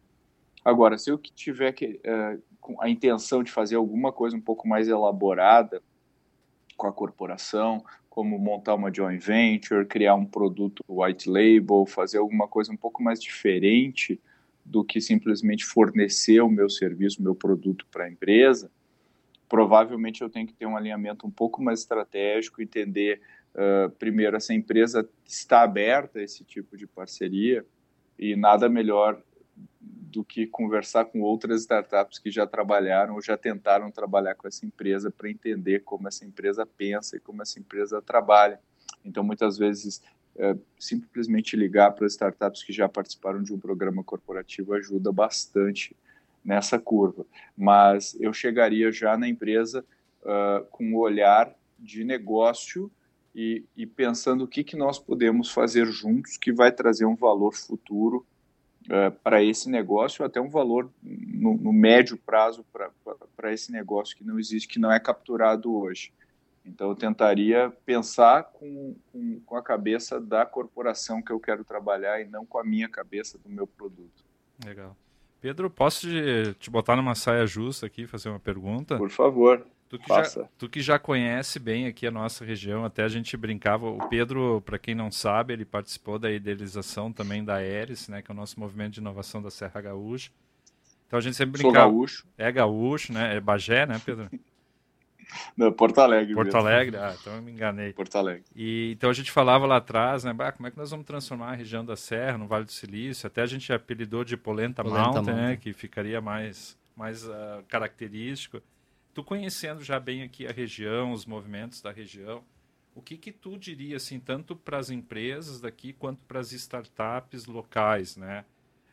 Agora, 0.64 0.98
se 0.98 1.10
eu 1.10 1.18
tiver 1.18 1.72
que, 1.72 2.00
uh, 2.06 2.42
com 2.60 2.82
a 2.82 2.90
intenção 2.90 3.44
de 3.44 3.52
fazer 3.52 3.76
alguma 3.76 4.12
coisa 4.12 4.36
um 4.36 4.42
pouco 4.42 4.68
mais 4.68 4.88
elaborada 4.88 5.82
com 6.78 6.88
a 6.88 6.94
corporação, 6.94 7.84
como 8.10 8.38
montar 8.38 8.76
uma 8.76 8.94
joint 8.94 9.24
venture, 9.24 9.86
criar 9.86 10.16
um 10.16 10.26
produto 10.26 10.84
white 10.88 11.30
label, 11.30 11.86
fazer 11.86 12.18
alguma 12.18 12.48
coisa 12.48 12.72
um 12.72 12.78
pouco 12.78 13.02
mais 13.02 13.22
diferente 13.22 14.20
do 14.66 14.84
que 14.84 15.02
simplesmente 15.02 15.66
fornecer 15.66 16.42
o 16.42 16.50
meu 16.50 16.70
serviço, 16.70 17.20
o 17.20 17.24
meu 17.24 17.34
produto 17.34 17.86
para 17.92 18.06
a 18.06 18.10
empresa, 18.10 18.70
provavelmente 19.50 20.22
eu 20.22 20.30
tenho 20.30 20.48
que 20.48 20.54
ter 20.54 20.66
um 20.66 20.78
alinhamento 20.78 21.26
um 21.26 21.32
pouco 21.32 21.62
mais 21.62 21.80
estratégico, 21.80 22.62
entender 22.62 23.22
uh, 23.56 23.90
primeiro 23.92 24.38
essa 24.38 24.54
empresa 24.54 25.08
está 25.26 25.64
aberta 25.64 26.20
a 26.20 26.24
esse 26.24 26.44
tipo 26.44 26.78
de 26.78 26.86
parceria 26.86 27.66
e 28.20 28.36
nada 28.36 28.70
melhor 28.70 29.22
do 30.12 30.24
que 30.24 30.46
conversar 30.46 31.06
com 31.06 31.22
outras 31.22 31.62
startups 31.62 32.20
que 32.20 32.30
já 32.30 32.46
trabalharam 32.46 33.16
ou 33.16 33.22
já 33.22 33.38
tentaram 33.38 33.90
trabalhar 33.90 34.36
com 34.36 34.48
essa 34.48 34.66
empresa 34.66 35.10
para 35.10 35.30
entender 35.30 35.80
como 35.80 36.08
essa 36.08 36.26
empresa 36.26 36.66
pensa 36.66 37.16
e 37.16 37.20
como 37.20 37.42
essa 37.42 37.60
empresa 37.60 38.02
trabalha. 38.02 38.60
Então, 39.06 39.24
muitas 39.24 39.58
vezes, 39.58 40.02
é, 40.36 40.56
simplesmente 40.78 41.56
ligar 41.56 41.92
para 41.92 42.06
startups 42.08 42.62
que 42.62 42.74
já 42.74 42.90
participaram 42.90 43.42
de 43.42 43.54
um 43.54 43.60
programa 43.60 44.04
corporativo 44.04 44.74
ajuda 44.74 45.12
bastante 45.12 45.96
nessa 46.44 46.78
curva. 46.78 47.26
Mas 47.58 48.18
eu 48.20 48.34
chegaria 48.34 48.92
já 48.92 49.18
na 49.18 49.28
empresa 49.28 49.86
uh, 50.24 50.66
com 50.72 50.84
um 50.84 50.98
olhar 50.98 51.56
de 51.80 52.04
negócio 52.04 52.92
e, 53.34 53.64
e, 53.78 53.88
pensando 53.88 54.44
o 54.44 54.48
que, 54.48 54.64
que 54.64 54.76
nós 54.76 55.00
podemos 55.00 55.52
fazer 55.52 55.86
juntos 55.86 56.38
que 56.38 56.52
vai 56.52 56.70
trazer 56.70 57.06
um 57.06 57.16
valor 57.16 57.56
futuro 57.56 58.26
uh, 58.88 59.12
para 59.24 59.44
esse 59.44 59.70
negócio, 59.70 60.24
até 60.26 60.40
um 60.40 60.50
valor 60.50 60.90
no, 61.02 61.56
no 61.56 61.74
médio 61.74 62.18
prazo 62.18 62.66
para 63.36 63.54
esse 63.54 63.72
negócio 63.72 64.16
que 64.16 64.24
não 64.24 64.40
existe, 64.40 64.68
que 64.68 64.80
não 64.80 64.92
é 64.92 65.00
capturado 65.00 65.74
hoje. 65.76 66.12
Então, 66.66 66.90
eu 66.90 66.96
tentaria 66.96 67.74
pensar 67.86 68.44
com, 68.44 68.96
com, 69.12 69.40
com, 69.42 69.56
a 69.56 69.64
cabeça 69.64 70.22
da 70.22 70.46
corporação 70.46 71.22
que 71.22 71.32
eu 71.32 71.40
quero 71.40 71.64
trabalhar 71.64 72.22
e 72.22 72.26
não 72.26 72.46
com 72.46 72.60
a 72.60 72.64
minha 72.64 72.88
cabeça 72.88 73.38
do 73.40 73.50
meu 73.50 73.66
produto. 73.66 74.24
Legal. 74.64 74.96
Pedro, 75.40 75.72
posso 75.72 76.02
te, 76.02 76.54
te 76.60 76.70
botar 76.70 76.96
numa 76.96 77.16
saia 77.16 77.48
justa 77.48 77.88
aqui 77.88 78.06
fazer 78.06 78.30
uma 78.30 78.40
pergunta? 78.40 78.96
Por 78.98 79.10
favor. 79.10 79.66
Tu 79.92 80.00
que, 80.00 80.08
já, 80.08 80.48
tu 80.58 80.70
que 80.70 80.82
já 80.82 80.98
conhece 80.98 81.60
bem 81.60 81.86
aqui 81.86 82.08
a 82.08 82.12
nossa 82.12 82.46
região, 82.46 82.86
até 82.86 83.04
a 83.04 83.10
gente 83.10 83.36
brincava. 83.36 83.90
O 83.90 84.08
Pedro, 84.08 84.62
para 84.66 84.80
quem 84.80 84.96
não 84.96 85.12
sabe, 85.12 85.52
ele 85.52 85.66
participou 85.66 86.18
da 86.18 86.32
idealização 86.32 87.12
também 87.12 87.44
da 87.44 87.62
Eris, 87.62 88.08
né, 88.08 88.22
que 88.22 88.32
é 88.32 88.34
o 88.34 88.38
nosso 88.38 88.58
movimento 88.58 88.94
de 88.94 89.02
inovação 89.02 89.42
da 89.42 89.52
Serra 89.52 89.82
Gaúcha. 89.82 90.32
Então 91.08 91.20
a 91.20 91.22
gente 91.22 91.36
sempre 91.36 91.62
brincava. 91.62 91.90
Sou 91.90 91.92
gaúcho. 91.92 92.26
É 92.38 92.50
gaúcho, 92.50 93.12
né? 93.12 93.36
É 93.36 93.42
Bagé, 93.42 93.86
né, 93.86 94.00
Pedro? 94.06 94.30
Não, 95.58 95.74
Porto 95.74 96.00
Alegre. 96.00 96.34
Porto 96.34 96.54
mesmo. 96.54 96.60
Alegre, 96.70 96.96
ah, 96.96 97.14
então 97.20 97.36
eu 97.36 97.42
me 97.42 97.52
enganei. 97.52 97.92
Porto 97.92 98.16
Alegre. 98.16 98.46
E, 98.56 98.94
então 98.94 99.10
a 99.10 99.14
gente 99.14 99.30
falava 99.30 99.66
lá 99.66 99.76
atrás, 99.76 100.24
né, 100.24 100.32
bah, 100.32 100.54
como 100.54 100.68
é 100.68 100.72
que 100.72 100.78
nós 100.78 100.90
vamos 100.90 101.06
transformar 101.06 101.52
a 101.52 101.56
região 101.56 101.84
da 101.84 101.98
Serra, 101.98 102.38
no 102.38 102.48
Vale 102.48 102.64
do 102.64 102.72
Silício, 102.72 103.28
até 103.28 103.42
a 103.42 103.46
gente 103.46 103.74
apelidou 103.74 104.24
de 104.24 104.38
Polenta, 104.38 104.84
Polenta 104.84 105.02
Mountain, 105.02 105.24
Mountain, 105.24 105.50
né, 105.50 105.58
que 105.58 105.74
ficaria 105.74 106.22
mais, 106.22 106.78
mais 106.96 107.26
uh, 107.26 107.62
característico. 107.68 108.62
Tu 109.14 109.24
conhecendo 109.24 109.84
já 109.84 110.00
bem 110.00 110.24
aqui 110.24 110.48
a 110.48 110.52
região, 110.52 111.12
os 111.12 111.26
movimentos 111.26 111.82
da 111.82 111.92
região, 111.92 112.44
o 112.96 113.02
que 113.02 113.18
que 113.18 113.32
tu 113.32 113.58
diria, 113.58 113.98
assim, 113.98 114.20
tanto 114.20 114.56
para 114.56 114.78
as 114.78 114.90
empresas 114.90 115.60
daqui 115.60 115.94
quanto 115.94 116.24
para 116.24 116.40
as 116.40 116.52
startups 116.52 117.46
locais, 117.46 118.16
né? 118.16 118.46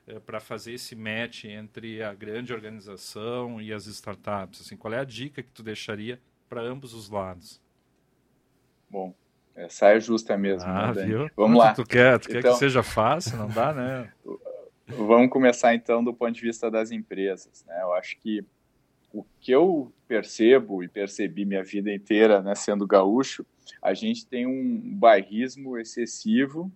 Eh, 0.06 0.18
para 0.20 0.40
fazer 0.40 0.72
esse 0.72 0.96
match 0.96 1.44
entre 1.44 2.02
a 2.02 2.14
grande 2.14 2.52
organização 2.52 3.60
e 3.60 3.72
as 3.72 3.86
startups? 3.86 4.60
Assim, 4.60 4.76
qual 4.76 4.92
é 4.94 4.98
a 4.98 5.04
dica 5.04 5.42
que 5.42 5.50
tu 5.50 5.62
deixaria 5.62 6.20
para 6.48 6.62
ambos 6.62 6.94
os 6.94 7.08
lados? 7.08 7.60
Bom, 8.90 9.14
é 9.54 10.00
justa 10.00 10.36
mesmo. 10.36 10.68
Ah, 10.68 10.92
né, 10.94 11.04
viu? 11.04 11.30
Vamos 11.36 11.58
lá. 11.58 11.74
Tu 11.74 11.84
quer, 11.84 12.18
tu 12.18 12.24
então, 12.24 12.32
quer 12.32 12.42
que 12.42 12.48
então- 12.48 12.58
seja 12.58 12.82
fácil? 12.82 13.36
Não 13.36 13.48
dá, 13.48 13.72
né? 13.72 14.12
Vamos 14.86 15.30
começar 15.30 15.74
então 15.74 16.02
do 16.02 16.14
ponto 16.14 16.32
de 16.32 16.40
vista 16.40 16.70
das 16.70 16.90
empresas. 16.90 17.64
Né? 17.66 17.82
Eu 17.82 17.92
acho 17.92 18.16
que 18.18 18.42
o 19.12 19.22
que 19.38 19.52
eu 19.52 19.92
percebo 20.08 20.82
e 20.82 20.88
percebi 20.88 21.44
minha 21.44 21.62
vida 21.62 21.92
inteira, 21.92 22.42
né, 22.42 22.54
sendo 22.54 22.86
gaúcho, 22.86 23.46
a 23.82 23.92
gente 23.94 24.26
tem 24.26 24.46
um 24.46 24.80
bairrismo 24.98 25.78
excessivo 25.78 26.72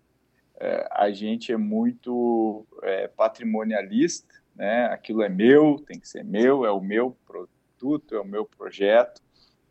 é, 0.63 0.89
a 0.93 1.11
gente 1.11 1.51
é 1.51 1.57
muito 1.57 2.65
é, 2.85 3.09
patrimonialista, 3.09 4.33
né? 4.55 4.85
Aquilo 4.87 5.23
é 5.23 5.29
meu, 5.29 5.83
tem 5.85 5.99
que 5.99 6.09
ser 6.09 6.25
meu, 6.25 6.65
é 6.65 6.71
o 6.71 6.81
meu 6.81 7.17
produto, 7.27 8.15
é 8.15 8.21
o 8.21 8.25
meu 8.25 8.45
projeto, 8.45 9.21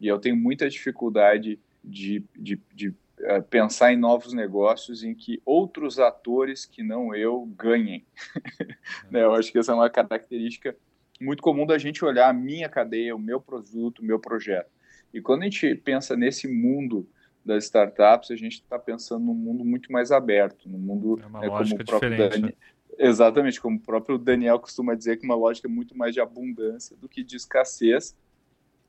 e 0.02 0.08
eu 0.08 0.20
tenho 0.20 0.36
muita 0.36 0.70
dificuldade 0.70 1.58
de, 1.82 2.26
de, 2.38 2.60
de 2.74 2.94
é, 3.22 3.40
pensar 3.40 3.94
em 3.94 3.96
novos 3.96 4.34
negócios 4.34 5.02
em 5.02 5.16
que 5.16 5.42
outros 5.46 5.98
atores 5.98 6.66
que 6.66 6.84
não 6.84 7.16
eu 7.16 7.46
ganhem. 7.56 8.06
né? 9.10 9.24
Eu 9.24 9.34
acho 9.34 9.50
que 9.50 9.60
essa 9.60 9.72
é 9.72 9.76
uma 9.76 9.90
característica 9.90 10.76
muito 11.22 11.44
comum 11.44 11.66
da 11.66 11.78
gente 11.78 12.04
olhar 12.04 12.30
a 12.30 12.34
minha 12.34 12.68
cadeia, 12.68 13.16
o 13.16 13.20
meu 13.20 13.40
produto, 13.40 14.00
o 14.00 14.06
meu 14.06 14.20
projeto. 14.20 14.70
E 15.14 15.22
quando 15.22 15.42
a 15.42 15.46
gente 15.46 15.76
pensa 15.76 16.16
nesse 16.16 16.48
mundo 16.48 17.08
das 17.46 17.66
startups, 17.66 18.32
a 18.32 18.36
gente 18.36 18.54
está 18.54 18.80
pensando 18.80 19.26
num 19.26 19.34
mundo 19.34 19.64
muito 19.64 19.92
mais 19.92 20.12
aberto, 20.12 20.70
num 20.70 20.78
mundo 20.78 21.20
é 21.22 21.26
uma 21.26 21.46
é, 21.46 21.50
como 21.50 21.76
o 21.76 21.86
próprio 21.86 22.18
Dani... 22.18 22.42
né? 22.42 22.54
Exatamente, 22.98 23.60
como 23.60 23.78
o 23.78 23.82
próprio 23.82 24.18
Daniel 24.18 24.60
costuma 24.60 24.94
dizer, 24.96 25.18
que 25.18 25.26
uma 25.26 25.36
lógica 25.36 25.68
muito 25.68 25.98
mais 25.98 26.14
de 26.14 26.20
abundância 26.20 26.96
do 26.98 27.08
que 27.08 27.24
de 27.24 27.36
escassez, 27.36 28.16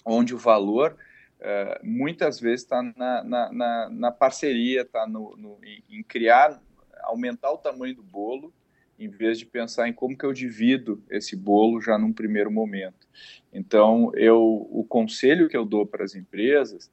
onde 0.04 0.34
o 0.34 0.38
valor 0.38 0.96
é, 1.40 1.80
muitas 1.82 2.38
vezes 2.38 2.62
está 2.62 2.82
na, 2.82 3.24
na, 3.24 3.52
na, 3.52 3.88
na, 3.90 4.12
parceria, 4.12 4.82
está 4.82 5.06
no, 5.06 5.36
no, 5.36 5.58
em, 5.64 5.82
em 5.88 6.02
criar, 6.02 6.60
aumentar 7.02 7.52
o 7.52 7.58
tamanho 7.58 7.94
do 7.94 8.02
bolo, 8.02 8.52
em 8.98 9.08
vez 9.08 9.38
de 9.38 9.46
pensar 9.46 9.88
em 9.88 9.92
como 9.92 10.16
que 10.16 10.24
eu 10.24 10.32
divido 10.32 11.02
esse 11.10 11.34
bolo 11.34 11.80
já 11.80 11.98
num 11.98 12.12
primeiro 12.12 12.50
momento. 12.50 13.08
Então, 13.52 14.12
eu, 14.14 14.68
o 14.70 14.84
conselho 14.88 15.48
que 15.48 15.56
eu 15.56 15.64
dou 15.64 15.86
para 15.86 16.04
as 16.04 16.14
empresas 16.14 16.90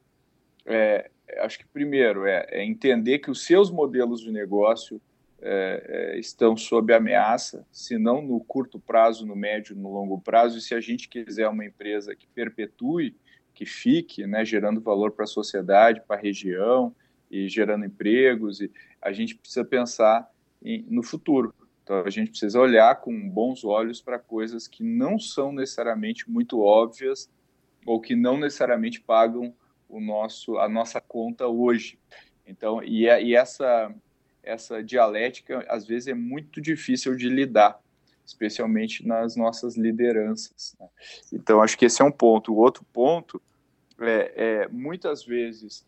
é, 0.65 1.09
acho 1.37 1.59
que 1.59 1.67
primeiro 1.67 2.25
é, 2.25 2.45
é, 2.49 2.65
entender 2.65 3.19
que 3.19 3.31
os 3.31 3.43
seus 3.43 3.71
modelos 3.71 4.21
de 4.21 4.31
negócio 4.31 5.01
é, 5.41 5.83
é, 5.87 6.19
estão 6.19 6.57
sob 6.57 6.93
ameaça, 6.93 7.65
se 7.71 7.97
não 7.97 8.21
no 8.21 8.39
curto 8.41 8.79
prazo, 8.79 9.25
no 9.25 9.35
médio, 9.35 9.75
no 9.75 9.91
longo 9.91 10.19
prazo, 10.19 10.57
e 10.57 10.61
se 10.61 10.75
a 10.75 10.81
gente 10.81 11.07
quiser 11.07 11.47
uma 11.47 11.65
empresa 11.65 12.15
que 12.15 12.27
perpetue, 12.27 13.15
que 13.53 13.65
fique, 13.65 14.25
né, 14.27 14.43
gerando 14.43 14.81
valor 14.81 15.11
para 15.11 15.23
a 15.23 15.27
sociedade, 15.27 16.01
para 16.05 16.17
a 16.17 16.21
região 16.21 16.93
e 17.31 17.47
gerando 17.47 17.85
empregos, 17.85 18.59
e 18.59 18.71
a 19.01 19.11
gente 19.11 19.35
precisa 19.35 19.63
pensar 19.63 20.29
em, 20.61 20.85
no 20.89 21.03
futuro. 21.03 21.53
Então 21.89 22.03
a 22.05 22.09
gente 22.11 22.29
precisa 22.29 22.59
olhar 22.59 23.01
com 23.01 23.27
bons 23.27 23.65
olhos 23.65 23.99
para 23.99 24.19
coisas 24.19 24.67
que 24.67 24.83
não 24.83 25.17
são 25.17 25.51
necessariamente 25.51 26.29
muito 26.29 26.61
óbvias 26.61 27.27
ou 27.83 27.99
que 27.99 28.15
não 28.15 28.37
necessariamente 28.37 29.01
pagam 29.01 29.55
o 29.89 29.99
nosso, 29.99 30.59
a 30.59 30.69
nossa 30.69 31.01
conta 31.01 31.47
hoje. 31.47 31.97
Então, 32.45 32.83
e, 32.83 33.07
é, 33.07 33.23
e 33.23 33.35
essa, 33.35 33.91
essa 34.43 34.83
dialética, 34.83 35.65
às 35.67 35.87
vezes, 35.87 36.09
é 36.09 36.13
muito 36.13 36.61
difícil 36.61 37.15
de 37.15 37.27
lidar, 37.27 37.79
especialmente 38.23 39.03
nas 39.07 39.35
nossas 39.35 39.75
lideranças. 39.75 40.75
Né? 40.79 40.87
Então, 41.33 41.59
acho 41.59 41.75
que 41.75 41.85
esse 41.85 42.03
é 42.03 42.05
um 42.05 42.11
ponto. 42.11 42.53
O 42.53 42.57
outro 42.57 42.85
ponto 42.93 43.41
é, 43.99 44.33
é 44.35 44.67
muitas 44.67 45.25
vezes, 45.25 45.83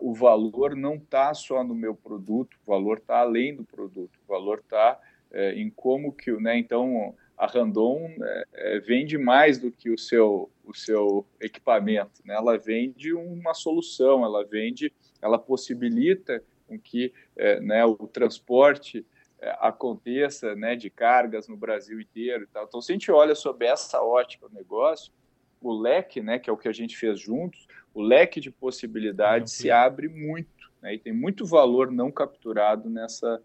o 0.00 0.14
valor 0.14 0.74
não 0.74 0.94
está 0.94 1.34
só 1.34 1.62
no 1.62 1.74
meu 1.74 1.94
produto, 1.94 2.56
o 2.64 2.70
valor 2.70 2.96
está 2.96 3.18
além 3.18 3.54
do 3.54 3.64
produto, 3.64 4.18
o 4.26 4.32
valor 4.32 4.60
está 4.60 4.98
é, 5.32 5.54
em 5.54 5.70
como 5.70 6.12
que, 6.12 6.30
né, 6.32 6.58
então, 6.58 7.14
a 7.42 7.46
Randon 7.46 8.08
é, 8.22 8.44
é, 8.52 8.78
vende 8.78 9.18
mais 9.18 9.58
do 9.58 9.72
que 9.72 9.90
o 9.90 9.98
seu, 9.98 10.48
o 10.64 10.72
seu 10.72 11.26
equipamento, 11.40 12.20
né? 12.24 12.34
ela 12.34 12.56
vende 12.56 13.12
uma 13.12 13.52
solução, 13.52 14.24
ela 14.24 14.44
vende, 14.44 14.92
ela 15.20 15.38
possibilita 15.38 16.42
com 16.68 16.78
que 16.78 17.12
é, 17.36 17.58
né, 17.60 17.84
o 17.84 17.96
transporte 18.06 19.04
é, 19.40 19.56
aconteça, 19.60 20.54
né, 20.54 20.76
de 20.76 20.88
cargas 20.88 21.48
no 21.48 21.56
Brasil 21.56 22.00
inteiro 22.00 22.44
e 22.44 22.46
tal. 22.46 22.64
Então, 22.64 22.80
se 22.80 22.92
a 22.92 22.94
gente 22.94 23.10
olha 23.10 23.34
sob 23.34 23.66
essa 23.66 24.00
ótica 24.00 24.46
o 24.46 24.54
negócio, 24.54 25.12
o 25.60 25.72
leque, 25.72 26.20
né, 26.20 26.38
que 26.38 26.48
é 26.48 26.52
o 26.52 26.56
que 26.56 26.68
a 26.68 26.72
gente 26.72 26.96
fez 26.96 27.18
juntos, 27.18 27.66
o 27.92 28.00
leque 28.00 28.40
de 28.40 28.52
possibilidades 28.52 29.52
se 29.52 29.68
abre 29.68 30.08
muito, 30.08 30.70
né, 30.80 30.94
e 30.94 30.98
tem 30.98 31.12
muito 31.12 31.44
valor 31.44 31.90
não 31.90 32.10
capturado 32.10 32.88
nessa 32.88 33.42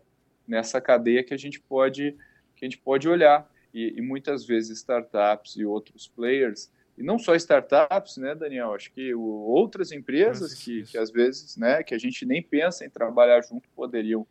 nessa 0.48 0.80
cadeia 0.80 1.24
que 1.24 1.34
a 1.34 1.38
gente 1.38 1.60
pode 1.60 2.16
que 2.56 2.66
a 2.66 2.68
gente 2.68 2.80
pode 2.80 3.08
olhar 3.08 3.48
e, 3.74 3.94
e 3.98 4.02
muitas 4.02 4.46
vezes 4.46 4.80
startups 4.80 5.56
e 5.56 5.66
outros 5.66 6.08
players 6.08 6.72
e 6.98 7.04
não 7.04 7.20
só 7.20 7.36
startups, 7.36 8.18
né, 8.18 8.34
Daniel? 8.34 8.74
Acho 8.74 8.92
que 8.92 9.14
o, 9.14 9.22
outras 9.22 9.92
empresas 9.92 10.56
que, 10.56 10.82
que 10.84 10.98
às 10.98 11.12
vezes, 11.12 11.56
né, 11.56 11.84
que 11.84 11.94
a 11.94 11.98
gente 11.98 12.26
nem 12.26 12.42
pensa 12.42 12.84
em 12.86 12.90
trabalhar 12.90 13.42
junto 13.42 13.70
poderiam 13.76 14.26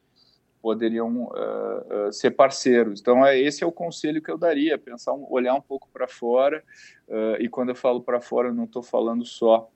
poderiam 0.60 1.26
uh, 1.26 2.08
uh, 2.08 2.12
ser 2.12 2.32
parceiros. 2.32 3.00
Então, 3.00 3.24
é, 3.24 3.38
esse 3.38 3.62
é 3.62 3.66
o 3.66 3.70
conselho 3.70 4.20
que 4.20 4.28
eu 4.28 4.36
daria, 4.36 4.76
pensar, 4.76 5.12
um, 5.12 5.24
olhar 5.30 5.54
um 5.54 5.60
pouco 5.60 5.88
para 5.92 6.08
fora, 6.08 6.64
uh, 7.06 7.40
e 7.40 7.48
quando 7.48 7.68
eu 7.68 7.76
falo 7.76 8.00
para 8.00 8.20
fora, 8.20 8.48
eu 8.48 8.54
não 8.54 8.64
estou 8.64 8.82
falando 8.82 9.24
só 9.24 9.70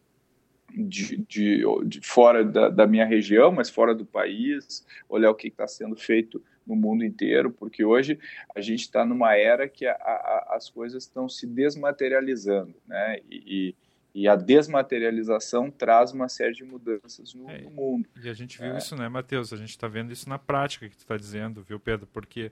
de, 0.75 1.17
de, 1.29 1.63
de 1.85 2.01
fora 2.01 2.45
da, 2.45 2.69
da, 2.69 2.87
minha 2.87 3.05
região, 3.05 3.53
mas 3.53 3.71
fora 3.71 3.95
do 3.95 4.05
país, 4.05 4.87
olhar 5.09 5.31
o 5.31 5.35
que 5.35 5.49
está 5.49 5.67
sendo 5.67 5.97
feito 5.97 6.43
no 6.67 6.77
mundo 6.77 7.05
inteiro, 7.05 7.51
porque 7.51 7.85
hoje 7.85 8.19
a 8.55 8.61
gente 8.61 8.81
está 8.81 9.05
numa 9.05 9.35
era 9.35 9.69
que 9.69 9.87
a, 9.87 9.93
a, 9.93 10.55
as 10.57 10.71
coisas 10.71 11.05
estão 11.05 11.29
se 11.29 11.47
desmaterializando, 11.47 12.75
né? 12.87 13.19
E, 13.31 13.75
e 14.15 14.29
a 14.29 14.35
desmaterialização 14.35 15.71
traz 15.71 16.13
uma 16.13 16.29
série 16.29 16.53
de 16.53 16.65
mudanças 16.65 17.35
no, 17.35 17.49
é, 17.49 17.63
no 17.63 17.71
mundo. 17.71 18.09
E 18.23 18.29
a 18.29 18.35
gente 18.35 18.59
viu 18.59 18.73
é. 18.73 18.79
isso, 18.79 18.97
né, 18.97 19.09
Matheus? 19.09 19.53
A 19.53 19.57
gente 19.57 19.71
está 19.71 19.89
vendo 19.89 20.13
isso 20.13 20.29
na 20.29 20.39
prática 20.39 20.89
que 20.89 20.97
tu 20.97 21.01
está 21.01 21.17
dizendo, 21.17 21.63
viu, 21.63 21.79
Pedro? 21.79 22.09
Porque 22.13 22.51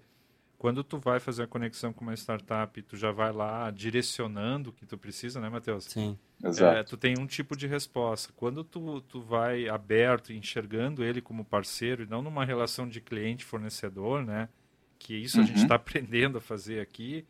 quando 0.59 0.83
tu 0.83 0.99
vai 0.99 1.21
fazer 1.21 1.45
a 1.45 1.47
conexão 1.47 1.93
com 1.93 2.03
uma 2.03 2.15
startup, 2.15 2.83
tu 2.83 2.97
já 2.97 3.13
vai 3.13 3.33
lá 3.33 3.71
direcionando 3.71 4.71
o 4.71 4.73
que 4.73 4.85
tu 4.85 4.99
precisa, 4.99 5.41
né, 5.41 5.49
Matheus? 5.49 5.85
Sim. 5.85 6.19
Exato. 6.43 6.77
É, 6.77 6.83
tu 6.83 6.97
tem 6.97 7.15
um 7.17 7.27
tipo 7.27 7.57
de 7.57 7.69
resposta. 7.69 8.33
Quando 8.35 8.65
tu, 8.65 9.01
tu 9.03 9.21
vai 9.21 9.69
aberto, 9.69 10.33
enxergando 10.33 11.05
ele 11.05 11.21
como 11.21 11.45
parceiro 11.45 12.03
e 12.03 12.07
não 12.07 12.23
numa 12.23 12.45
relação 12.45 12.89
de 12.89 13.01
cliente-fornecedor, 13.01 14.25
né? 14.25 14.49
Que 14.99 15.15
isso 15.15 15.39
uhum. 15.39 15.45
a 15.45 15.47
gente 15.47 15.63
está 15.63 15.77
aprendendo 15.77 16.39
a 16.39 16.41
fazer 16.41 16.81
aqui 16.81 17.25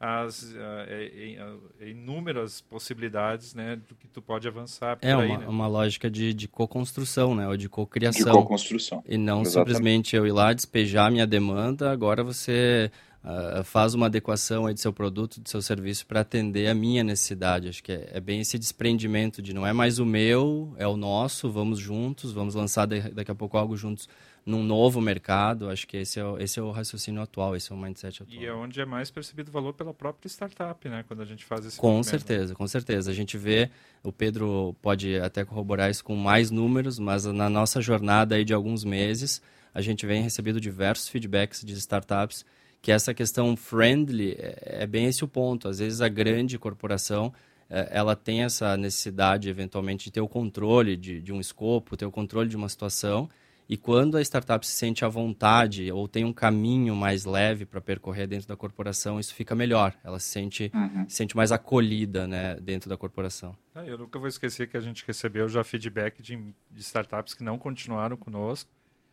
as 0.00 0.54
uh, 0.54 0.56
é, 0.88 1.36
é, 1.78 1.88
inúmeras 1.90 2.62
possibilidades 2.62 3.54
né, 3.54 3.76
do 3.76 3.94
que 3.94 4.08
tu 4.08 4.22
pode 4.22 4.48
avançar 4.48 4.98
é 5.02 5.14
uma, 5.14 5.22
aí, 5.22 5.36
né? 5.36 5.46
uma 5.46 5.66
lógica 5.66 6.10
de, 6.10 6.32
de 6.32 6.48
co-construção, 6.48 7.34
né? 7.34 7.46
Ou 7.46 7.54
de 7.54 7.68
co-criação. 7.68 8.24
De 8.24 8.38
co-construção. 8.38 9.04
E 9.06 9.18
não 9.18 9.42
Exatamente. 9.42 9.50
simplesmente 9.50 10.16
eu 10.16 10.26
ir 10.26 10.32
lá 10.32 10.54
despejar 10.54 11.12
minha 11.12 11.26
demanda, 11.26 11.90
agora 11.92 12.24
você 12.24 12.90
uh, 13.22 13.62
faz 13.62 13.92
uma 13.92 14.06
adequação 14.06 14.64
aí 14.64 14.72
do 14.72 14.80
seu 14.80 14.92
produto, 14.92 15.38
do 15.38 15.48
seu 15.48 15.60
serviço 15.60 16.06
para 16.06 16.20
atender 16.20 16.68
a 16.68 16.74
minha 16.74 17.04
necessidade. 17.04 17.68
Acho 17.68 17.82
que 17.82 17.92
é, 17.92 18.08
é, 18.14 18.20
bem 18.20 18.40
esse 18.40 18.58
desprendimento 18.58 19.42
de 19.42 19.52
não 19.52 19.66
é 19.66 19.72
mais 19.74 19.98
o 19.98 20.06
meu, 20.06 20.74
é 20.78 20.86
o 20.86 20.96
nosso, 20.96 21.50
vamos 21.50 21.78
juntos, 21.78 22.32
vamos 22.32 22.54
lançar 22.54 22.86
daqui 22.86 23.30
a 23.30 23.34
pouco 23.34 23.58
algo 23.58 23.76
juntos 23.76 24.08
num 24.50 24.62
novo 24.62 25.00
mercado. 25.00 25.70
Acho 25.70 25.86
que 25.86 25.96
esse 25.96 26.18
é, 26.18 26.24
o, 26.24 26.38
esse 26.38 26.58
é 26.58 26.62
o 26.62 26.70
raciocínio 26.70 27.22
atual, 27.22 27.56
esse 27.56 27.72
é 27.72 27.74
o 27.74 27.78
mindset 27.78 28.22
atual. 28.22 28.42
E 28.42 28.44
é 28.44 28.52
onde 28.52 28.80
é 28.80 28.84
mais 28.84 29.10
percebido 29.10 29.50
valor 29.50 29.72
pela 29.72 29.94
própria 29.94 30.28
startup, 30.28 30.88
né? 30.88 31.04
Quando 31.06 31.22
a 31.22 31.24
gente 31.24 31.44
faz 31.44 31.64
esse 31.64 31.78
Com 31.78 32.02
certeza, 32.02 32.54
com 32.54 32.66
certeza. 32.66 33.10
A 33.10 33.14
gente 33.14 33.38
vê, 33.38 33.70
o 34.02 34.12
Pedro 34.12 34.76
pode 34.82 35.18
até 35.18 35.44
corroborar 35.44 35.90
isso 35.90 36.04
com 36.04 36.16
mais 36.16 36.50
números, 36.50 36.98
mas 36.98 37.24
na 37.24 37.48
nossa 37.48 37.80
jornada 37.80 38.34
aí 38.34 38.44
de 38.44 38.52
alguns 38.52 38.84
meses, 38.84 39.40
a 39.72 39.80
gente 39.80 40.04
vem 40.04 40.22
recebendo 40.22 40.60
diversos 40.60 41.08
feedbacks 41.08 41.64
de 41.64 41.72
startups 41.74 42.44
que 42.82 42.90
essa 42.90 43.12
questão 43.12 43.56
friendly 43.56 44.32
é, 44.38 44.82
é 44.82 44.86
bem 44.86 45.06
esse 45.06 45.24
o 45.24 45.28
ponto. 45.28 45.68
Às 45.68 45.78
vezes 45.78 46.00
a 46.00 46.08
grande 46.08 46.58
corporação 46.58 47.32
é, 47.68 47.88
ela 47.92 48.16
tem 48.16 48.42
essa 48.42 48.76
necessidade, 48.76 49.48
eventualmente, 49.48 50.04
de 50.04 50.10
ter 50.10 50.20
o 50.20 50.28
controle 50.28 50.96
de, 50.96 51.20
de 51.22 51.32
um 51.32 51.40
escopo, 51.40 51.96
ter 51.96 52.04
o 52.04 52.10
controle 52.10 52.48
de 52.48 52.56
uma 52.56 52.68
situação, 52.68 53.28
e 53.70 53.76
quando 53.76 54.16
a 54.16 54.20
startup 54.20 54.66
se 54.66 54.72
sente 54.72 55.04
à 55.04 55.08
vontade 55.08 55.92
ou 55.92 56.08
tem 56.08 56.24
um 56.24 56.32
caminho 56.32 56.96
mais 56.96 57.24
leve 57.24 57.64
para 57.64 57.80
percorrer 57.80 58.26
dentro 58.26 58.48
da 58.48 58.56
corporação, 58.56 59.20
isso 59.20 59.32
fica 59.32 59.54
melhor. 59.54 59.94
Ela 60.02 60.18
se 60.18 60.26
sente, 60.26 60.72
uhum. 60.74 61.08
se 61.08 61.14
sente 61.14 61.36
mais 61.36 61.52
acolhida 61.52 62.26
né, 62.26 62.56
dentro 62.56 62.90
da 62.90 62.96
corporação. 62.96 63.56
Ah, 63.72 63.86
eu 63.86 63.96
nunca 63.96 64.18
vou 64.18 64.26
esquecer 64.26 64.68
que 64.68 64.76
a 64.76 64.80
gente 64.80 65.04
recebeu 65.06 65.48
já 65.48 65.62
feedback 65.62 66.20
de, 66.20 66.36
de 66.68 66.80
startups 66.80 67.32
que 67.32 67.44
não 67.44 67.56
continuaram 67.56 68.16
conosco 68.16 68.68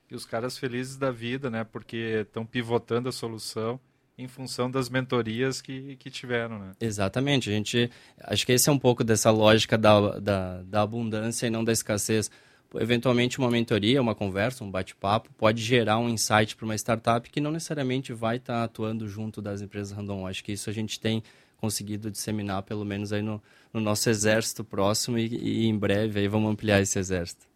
e 0.10 0.16
os 0.16 0.26
caras 0.26 0.58
felizes 0.58 0.98
da 0.98 1.12
vida, 1.12 1.52
né? 1.52 1.64
Porque 1.64 2.24
estão 2.26 2.44
pivotando 2.44 3.10
a 3.10 3.12
solução 3.12 3.80
em 4.18 4.28
função 4.28 4.72
das 4.72 4.90
mentorias 4.90 5.62
que, 5.62 5.98
que 5.98 6.10
tiveram, 6.10 6.58
né? 6.58 6.72
Exatamente. 6.82 7.48
A 7.48 7.54
gente, 7.54 7.92
acho 8.24 8.44
que 8.44 8.54
esse 8.54 8.68
é 8.68 8.72
um 8.72 8.80
pouco 8.80 9.04
dessa 9.04 9.30
lógica 9.30 9.78
da, 9.78 10.18
da, 10.18 10.64
da 10.64 10.82
abundância 10.82 11.46
e 11.46 11.52
não 11.52 11.64
da 11.64 11.72
escassez 11.72 12.32
eventualmente 12.76 13.40
uma 13.40 13.50
mentoria, 13.50 14.02
uma 14.02 14.16
conversa, 14.16 14.64
um 14.64 14.72
bate-papo 14.72 15.30
pode 15.38 15.62
gerar 15.62 15.98
um 15.98 16.10
insight 16.10 16.56
para 16.56 16.66
uma 16.66 16.76
startup 16.76 17.30
que 17.30 17.40
não 17.40 17.52
necessariamente 17.52 18.14
vai 18.14 18.38
estar 18.38 18.54
tá 18.54 18.64
atuando 18.64 19.08
junto 19.08 19.42
das 19.42 19.62
empresas 19.62 19.96
random. 19.96 20.28
Acho 20.28 20.44
que 20.44 20.52
isso 20.52 20.70
a 20.70 20.74
gente 20.74 21.00
tem 21.00 21.24
conseguido 21.58 22.12
disseminar 22.12 22.64
pelo 22.64 22.86
menos 22.86 23.12
aí 23.12 23.22
no, 23.22 23.42
no 23.74 23.80
nosso 23.80 24.10
exército 24.10 24.64
próximo 24.64 25.18
e, 25.18 25.28
e, 25.28 25.68
em 25.68 25.78
breve 25.78 26.20
aí 26.20 26.28
vamos 26.28 26.52
ampliar 26.52 26.82
esse 26.82 27.00
exército. 27.00 27.48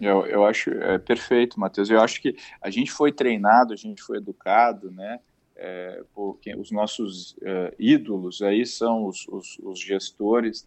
Eu, 0.00 0.24
eu 0.26 0.44
acho 0.44 0.70
é, 0.70 0.98
perfeito, 0.98 1.60
Matheus. 1.60 1.90
Eu 1.90 2.00
acho 2.00 2.22
que 2.22 2.34
a 2.60 2.70
gente 2.70 2.90
foi 2.90 3.12
treinado, 3.12 3.72
a 3.72 3.76
gente 3.76 4.02
foi 4.02 4.16
educado, 4.16 4.90
né? 4.90 5.20
É, 5.54 6.02
porque 6.14 6.54
os 6.56 6.70
nossos 6.70 7.36
é, 7.42 7.74
ídolos 7.78 8.40
aí 8.40 8.64
são 8.64 9.04
os, 9.04 9.28
os, 9.28 9.58
os 9.62 9.78
gestores 9.78 10.64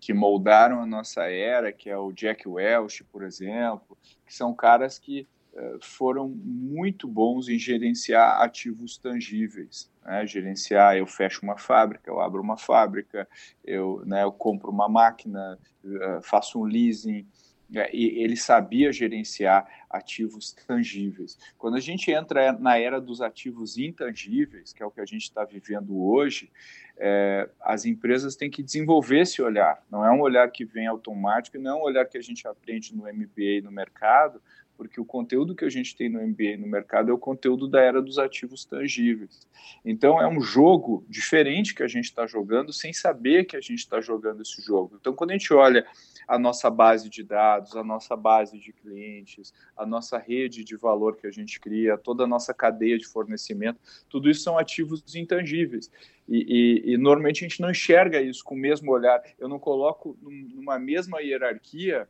que 0.00 0.12
moldaram 0.12 0.80
a 0.80 0.86
nossa 0.86 1.24
era, 1.24 1.72
que 1.72 1.88
é 1.88 1.96
o 1.96 2.12
Jack 2.12 2.48
Welch, 2.48 3.04
por 3.04 3.22
exemplo, 3.22 3.96
que 4.26 4.34
são 4.34 4.54
caras 4.54 4.98
que 4.98 5.26
uh, 5.52 5.78
foram 5.80 6.28
muito 6.28 7.08
bons 7.08 7.48
em 7.48 7.58
gerenciar 7.58 8.40
ativos 8.42 8.96
tangíveis. 8.96 9.90
Né? 10.04 10.26
Gerenciar, 10.26 10.96
eu 10.96 11.06
fecho 11.06 11.42
uma 11.42 11.56
fábrica, 11.58 12.10
eu 12.10 12.20
abro 12.20 12.42
uma 12.42 12.56
fábrica, 12.56 13.28
eu, 13.64 14.02
né, 14.04 14.22
eu 14.22 14.32
compro 14.32 14.70
uma 14.70 14.88
máquina, 14.88 15.58
uh, 15.84 16.22
faço 16.22 16.60
um 16.60 16.64
leasing? 16.64 17.26
E 17.70 18.22
ele 18.22 18.36
sabia 18.36 18.92
gerenciar 18.92 19.66
ativos 19.88 20.52
tangíveis. 20.52 21.38
Quando 21.56 21.76
a 21.76 21.80
gente 21.80 22.10
entra 22.10 22.52
na 22.52 22.78
era 22.78 23.00
dos 23.00 23.20
ativos 23.20 23.78
intangíveis, 23.78 24.72
que 24.72 24.82
é 24.82 24.86
o 24.86 24.90
que 24.90 25.00
a 25.00 25.06
gente 25.06 25.22
está 25.22 25.44
vivendo 25.44 25.96
hoje, 26.00 26.50
é, 26.96 27.48
as 27.60 27.84
empresas 27.84 28.36
têm 28.36 28.50
que 28.50 28.62
desenvolver 28.62 29.20
esse 29.20 29.42
olhar. 29.42 29.82
Não 29.90 30.04
é 30.04 30.10
um 30.10 30.20
olhar 30.20 30.50
que 30.50 30.64
vem 30.64 30.86
automático, 30.86 31.58
não 31.58 31.70
é 31.70 31.74
um 31.74 31.82
olhar 31.82 32.04
que 32.06 32.18
a 32.18 32.22
gente 32.22 32.46
aprende 32.46 32.94
no 32.94 33.04
MBA 33.04 33.62
no 33.62 33.72
mercado, 33.72 34.40
porque 34.76 35.00
o 35.00 35.04
conteúdo 35.04 35.54
que 35.54 35.64
a 35.64 35.70
gente 35.70 35.96
tem 35.96 36.08
no 36.08 36.20
MBA 36.20 36.56
no 36.58 36.66
mercado 36.66 37.10
é 37.10 37.14
o 37.14 37.18
conteúdo 37.18 37.68
da 37.68 37.80
era 37.80 38.02
dos 38.02 38.18
ativos 38.18 38.64
tangíveis. 38.64 39.46
Então 39.84 40.20
é 40.20 40.28
um 40.28 40.40
jogo 40.40 41.04
diferente 41.08 41.74
que 41.74 41.82
a 41.82 41.88
gente 41.88 42.06
está 42.06 42.26
jogando 42.26 42.72
sem 42.72 42.92
saber 42.92 43.44
que 43.44 43.56
a 43.56 43.60
gente 43.60 43.78
está 43.78 44.00
jogando 44.00 44.42
esse 44.42 44.60
jogo. 44.62 44.96
Então 45.00 45.14
quando 45.14 45.30
a 45.30 45.34
gente 45.34 45.52
olha 45.52 45.86
a 46.26 46.38
nossa 46.38 46.70
base 46.70 47.08
de 47.08 47.22
dados, 47.22 47.76
a 47.76 47.84
nossa 47.84 48.16
base 48.16 48.58
de 48.58 48.72
clientes, 48.72 49.52
a 49.76 49.86
nossa 49.86 50.18
rede 50.18 50.64
de 50.64 50.76
valor 50.76 51.16
que 51.16 51.26
a 51.26 51.30
gente 51.30 51.60
cria, 51.60 51.98
toda 51.98 52.24
a 52.24 52.26
nossa 52.26 52.52
cadeia 52.52 52.98
de 52.98 53.06
fornecimento, 53.06 53.78
tudo 54.08 54.30
isso 54.30 54.42
são 54.42 54.58
ativos 54.58 55.14
intangíveis. 55.14 55.90
E, 56.26 56.82
e, 56.86 56.92
e, 56.94 56.96
normalmente 56.96 57.44
a 57.44 57.48
gente 57.48 57.60
não 57.60 57.70
enxerga 57.70 58.20
isso 58.20 58.42
com 58.42 58.54
o 58.54 58.58
mesmo 58.58 58.90
olhar. 58.90 59.22
Eu 59.38 59.48
não 59.48 59.58
coloco 59.58 60.16
numa 60.22 60.78
mesma 60.78 61.20
hierarquia 61.20 62.08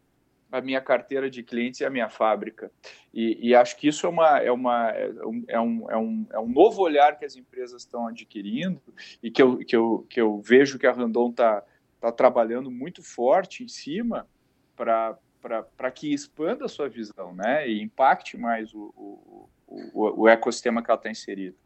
a 0.55 0.61
minha 0.61 0.81
carteira 0.81 1.29
de 1.29 1.43
clientes 1.43 1.81
e 1.81 1.85
a 1.85 1.91
minha 1.91 2.09
fábrica. 2.09 2.71
E, 3.13 3.49
e 3.49 3.55
acho 3.57 3.77
que 3.77 3.89
isso 3.89 4.07
é, 4.07 4.09
uma, 4.09 4.39
é, 4.39 4.53
uma, 4.53 4.91
é, 4.91 5.11
um, 5.27 5.45
é, 5.49 5.61
um, 5.61 5.91
é, 5.91 5.97
um, 5.97 6.27
é 6.33 6.47
novo 6.47 6.81
olhar 6.81 7.19
que 7.19 7.25
as 7.25 7.35
empresas 7.35 7.83
estão 7.83 8.07
adquirindo 8.07 8.81
e 9.21 9.33
que 9.33 9.43
eu, 9.43 9.59
que 9.59 9.75
eu, 9.75 10.07
que 10.09 10.21
eu 10.21 10.41
vejo 10.41 10.79
que 10.79 10.87
a 10.87 10.93
Randon 10.93 11.31
está 11.31 11.65
tá 12.01 12.13
trabalhando 12.13 12.71
muito 12.71 13.03
forte 13.03 13.65
em 13.65 13.69
cima 13.69 14.29
para 14.77 15.19
que 15.93 16.15
expanda 16.15 16.67
a 16.67 16.69
sua 16.69 16.89
visão 16.89 17.35
né? 17.35 17.69
e 17.69 17.83
impacte 17.83 18.37
mais 18.37 18.73
o, 18.73 18.95
o, 18.97 19.51
o, 19.67 20.23
o 20.23 20.29
ecossistema 20.29 20.85
que 20.85 20.91
ela 20.91 20.99
está 20.99 21.11
inserida. 21.11 21.57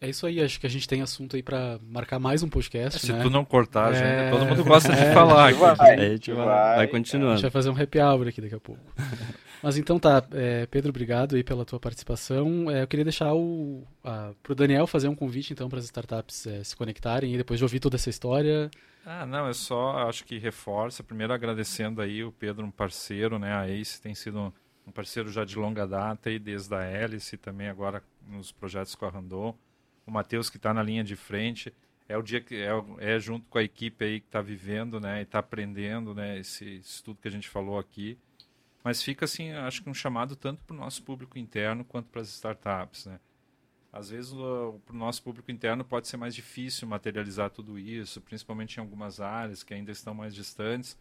É 0.00 0.08
isso 0.08 0.26
aí, 0.26 0.40
acho 0.40 0.60
que 0.60 0.66
a 0.66 0.70
gente 0.70 0.86
tem 0.86 1.02
assunto 1.02 1.34
aí 1.34 1.42
para 1.42 1.80
marcar 1.82 2.20
mais 2.20 2.42
um 2.44 2.48
podcast. 2.48 2.96
É, 2.96 3.00
se 3.00 3.12
né? 3.12 3.20
tu 3.20 3.28
não 3.30 3.44
cortar, 3.44 3.92
é... 3.92 4.30
todo 4.30 4.46
mundo 4.46 4.64
gosta 4.64 4.94
de 4.94 5.00
é... 5.00 5.12
falar. 5.12 5.52
Vai, 5.58 5.94
a 5.94 6.10
gente 6.10 6.32
vai, 6.32 6.46
vai, 6.46 6.76
vai 6.76 6.86
continuando. 6.86 7.32
A 7.32 7.36
gente 7.36 7.42
vai 7.42 7.50
fazer 7.50 7.70
um 7.70 7.82
happy 7.82 7.98
hour 7.98 8.28
aqui 8.28 8.40
daqui 8.40 8.54
a 8.54 8.60
pouco. 8.60 8.80
Mas 9.60 9.76
então 9.76 9.98
tá, 9.98 10.22
é, 10.32 10.66
Pedro, 10.66 10.90
obrigado 10.90 11.34
aí 11.34 11.42
pela 11.42 11.64
tua 11.64 11.80
participação. 11.80 12.70
É, 12.70 12.82
eu 12.82 12.86
queria 12.86 13.04
deixar 13.04 13.34
o 13.34 13.82
para 14.00 14.52
o 14.52 14.54
Daniel 14.54 14.86
fazer 14.86 15.08
um 15.08 15.16
convite 15.16 15.52
então 15.52 15.68
para 15.68 15.80
as 15.80 15.84
startups 15.84 16.46
é, 16.46 16.62
se 16.62 16.76
conectarem 16.76 17.34
e 17.34 17.36
depois 17.36 17.58
de 17.58 17.64
ouvir 17.64 17.80
toda 17.80 17.96
essa 17.96 18.08
história. 18.08 18.70
Ah, 19.04 19.26
não, 19.26 19.48
é 19.48 19.52
só, 19.52 20.08
acho 20.08 20.24
que 20.24 20.38
reforça. 20.38 21.02
Primeiro 21.02 21.32
agradecendo 21.32 22.00
aí 22.00 22.22
o 22.22 22.30
Pedro, 22.30 22.64
um 22.64 22.70
parceiro, 22.70 23.36
né? 23.36 23.52
A 23.52 23.68
Ace 23.68 24.00
tem 24.00 24.14
sido 24.14 24.54
um 24.86 24.92
parceiro 24.92 25.28
já 25.32 25.44
de 25.44 25.58
longa 25.58 25.86
data 25.88 26.30
e 26.30 26.38
desde 26.38 26.72
a 26.74 26.82
Hélice 26.82 27.36
também 27.36 27.68
agora 27.68 28.00
nos 28.28 28.52
projetos 28.52 28.94
com 28.94 29.06
a 29.06 29.10
Randon. 29.10 29.56
O 30.08 30.10
Matheus 30.10 30.48
que 30.48 30.56
está 30.56 30.72
na 30.72 30.82
linha 30.82 31.04
de 31.04 31.14
frente 31.14 31.70
é 32.08 32.16
o 32.16 32.22
dia 32.22 32.40
que 32.40 32.54
é, 32.54 32.70
é 32.98 33.20
junto 33.20 33.46
com 33.50 33.58
a 33.58 33.62
equipe 33.62 34.02
aí 34.02 34.20
que 34.20 34.26
está 34.26 34.40
vivendo, 34.40 34.98
né, 34.98 35.18
e 35.18 35.22
está 35.22 35.40
aprendendo, 35.40 36.14
né, 36.14 36.38
esse 36.38 36.76
estudo 36.76 37.18
que 37.20 37.28
a 37.28 37.30
gente 37.30 37.46
falou 37.46 37.78
aqui. 37.78 38.16
Mas 38.82 39.02
fica 39.02 39.26
assim, 39.26 39.52
acho 39.52 39.82
que 39.82 39.90
um 39.90 39.92
chamado 39.92 40.34
tanto 40.34 40.64
para 40.64 40.74
o 40.74 40.78
nosso 40.78 41.02
público 41.02 41.38
interno 41.38 41.84
quanto 41.84 42.08
para 42.08 42.22
as 42.22 42.28
startups, 42.30 43.04
né. 43.04 43.20
Às 43.92 44.08
vezes 44.08 44.32
para 44.32 44.94
o 44.94 44.98
nosso 44.98 45.22
público 45.22 45.50
interno 45.50 45.84
pode 45.84 46.08
ser 46.08 46.16
mais 46.16 46.34
difícil 46.34 46.88
materializar 46.88 47.50
tudo 47.50 47.78
isso, 47.78 48.18
principalmente 48.22 48.78
em 48.78 48.80
algumas 48.80 49.20
áreas 49.20 49.62
que 49.62 49.74
ainda 49.74 49.92
estão 49.92 50.14
mais 50.14 50.34
distantes. 50.34 50.96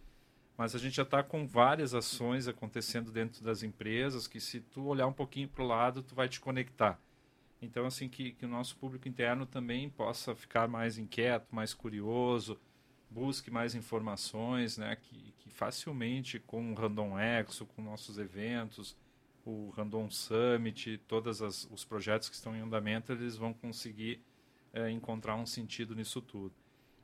Mas 0.57 0.75
a 0.75 0.79
gente 0.79 0.97
já 0.97 1.03
está 1.03 1.23
com 1.23 1.47
várias 1.47 1.93
ações 1.93 2.45
acontecendo 2.45 3.09
dentro 3.09 3.41
das 3.41 3.63
empresas 3.63 4.27
que 4.27 4.41
se 4.41 4.59
tu 4.59 4.83
olhar 4.85 5.07
um 5.07 5.13
pouquinho 5.13 5.47
para 5.47 5.63
o 5.63 5.67
lado, 5.67 6.03
tu 6.03 6.13
vai 6.13 6.27
te 6.27 6.41
conectar. 6.41 6.99
Então, 7.61 7.85
assim, 7.85 8.07
que, 8.07 8.31
que 8.33 8.45
o 8.45 8.49
nosso 8.49 8.77
público 8.77 9.07
interno 9.07 9.45
também 9.45 9.89
possa 9.89 10.35
ficar 10.35 10.67
mais 10.67 10.97
inquieto, 10.97 11.47
mais 11.55 11.73
curioso, 11.73 12.59
busque 13.09 13.49
mais 13.49 13.73
informações, 13.73 14.77
né? 14.77 14.95
Que, 14.95 15.33
que 15.39 15.49
facilmente 15.49 16.39
com 16.39 16.71
o 16.71 16.75
Random 16.75 17.17
Exo, 17.19 17.65
com 17.65 17.81
nossos 17.81 18.17
eventos, 18.17 18.95
o 19.45 19.69
Random 19.69 20.09
Summit, 20.09 20.97
todos 21.07 21.41
os 21.41 21.85
projetos 21.85 22.29
que 22.29 22.35
estão 22.35 22.55
em 22.55 22.59
andamento, 22.59 23.11
eles 23.11 23.37
vão 23.37 23.53
conseguir 23.53 24.21
é, 24.73 24.91
encontrar 24.91 25.35
um 25.35 25.45
sentido 25.45 25.95
nisso 25.95 26.21
tudo. 26.21 26.53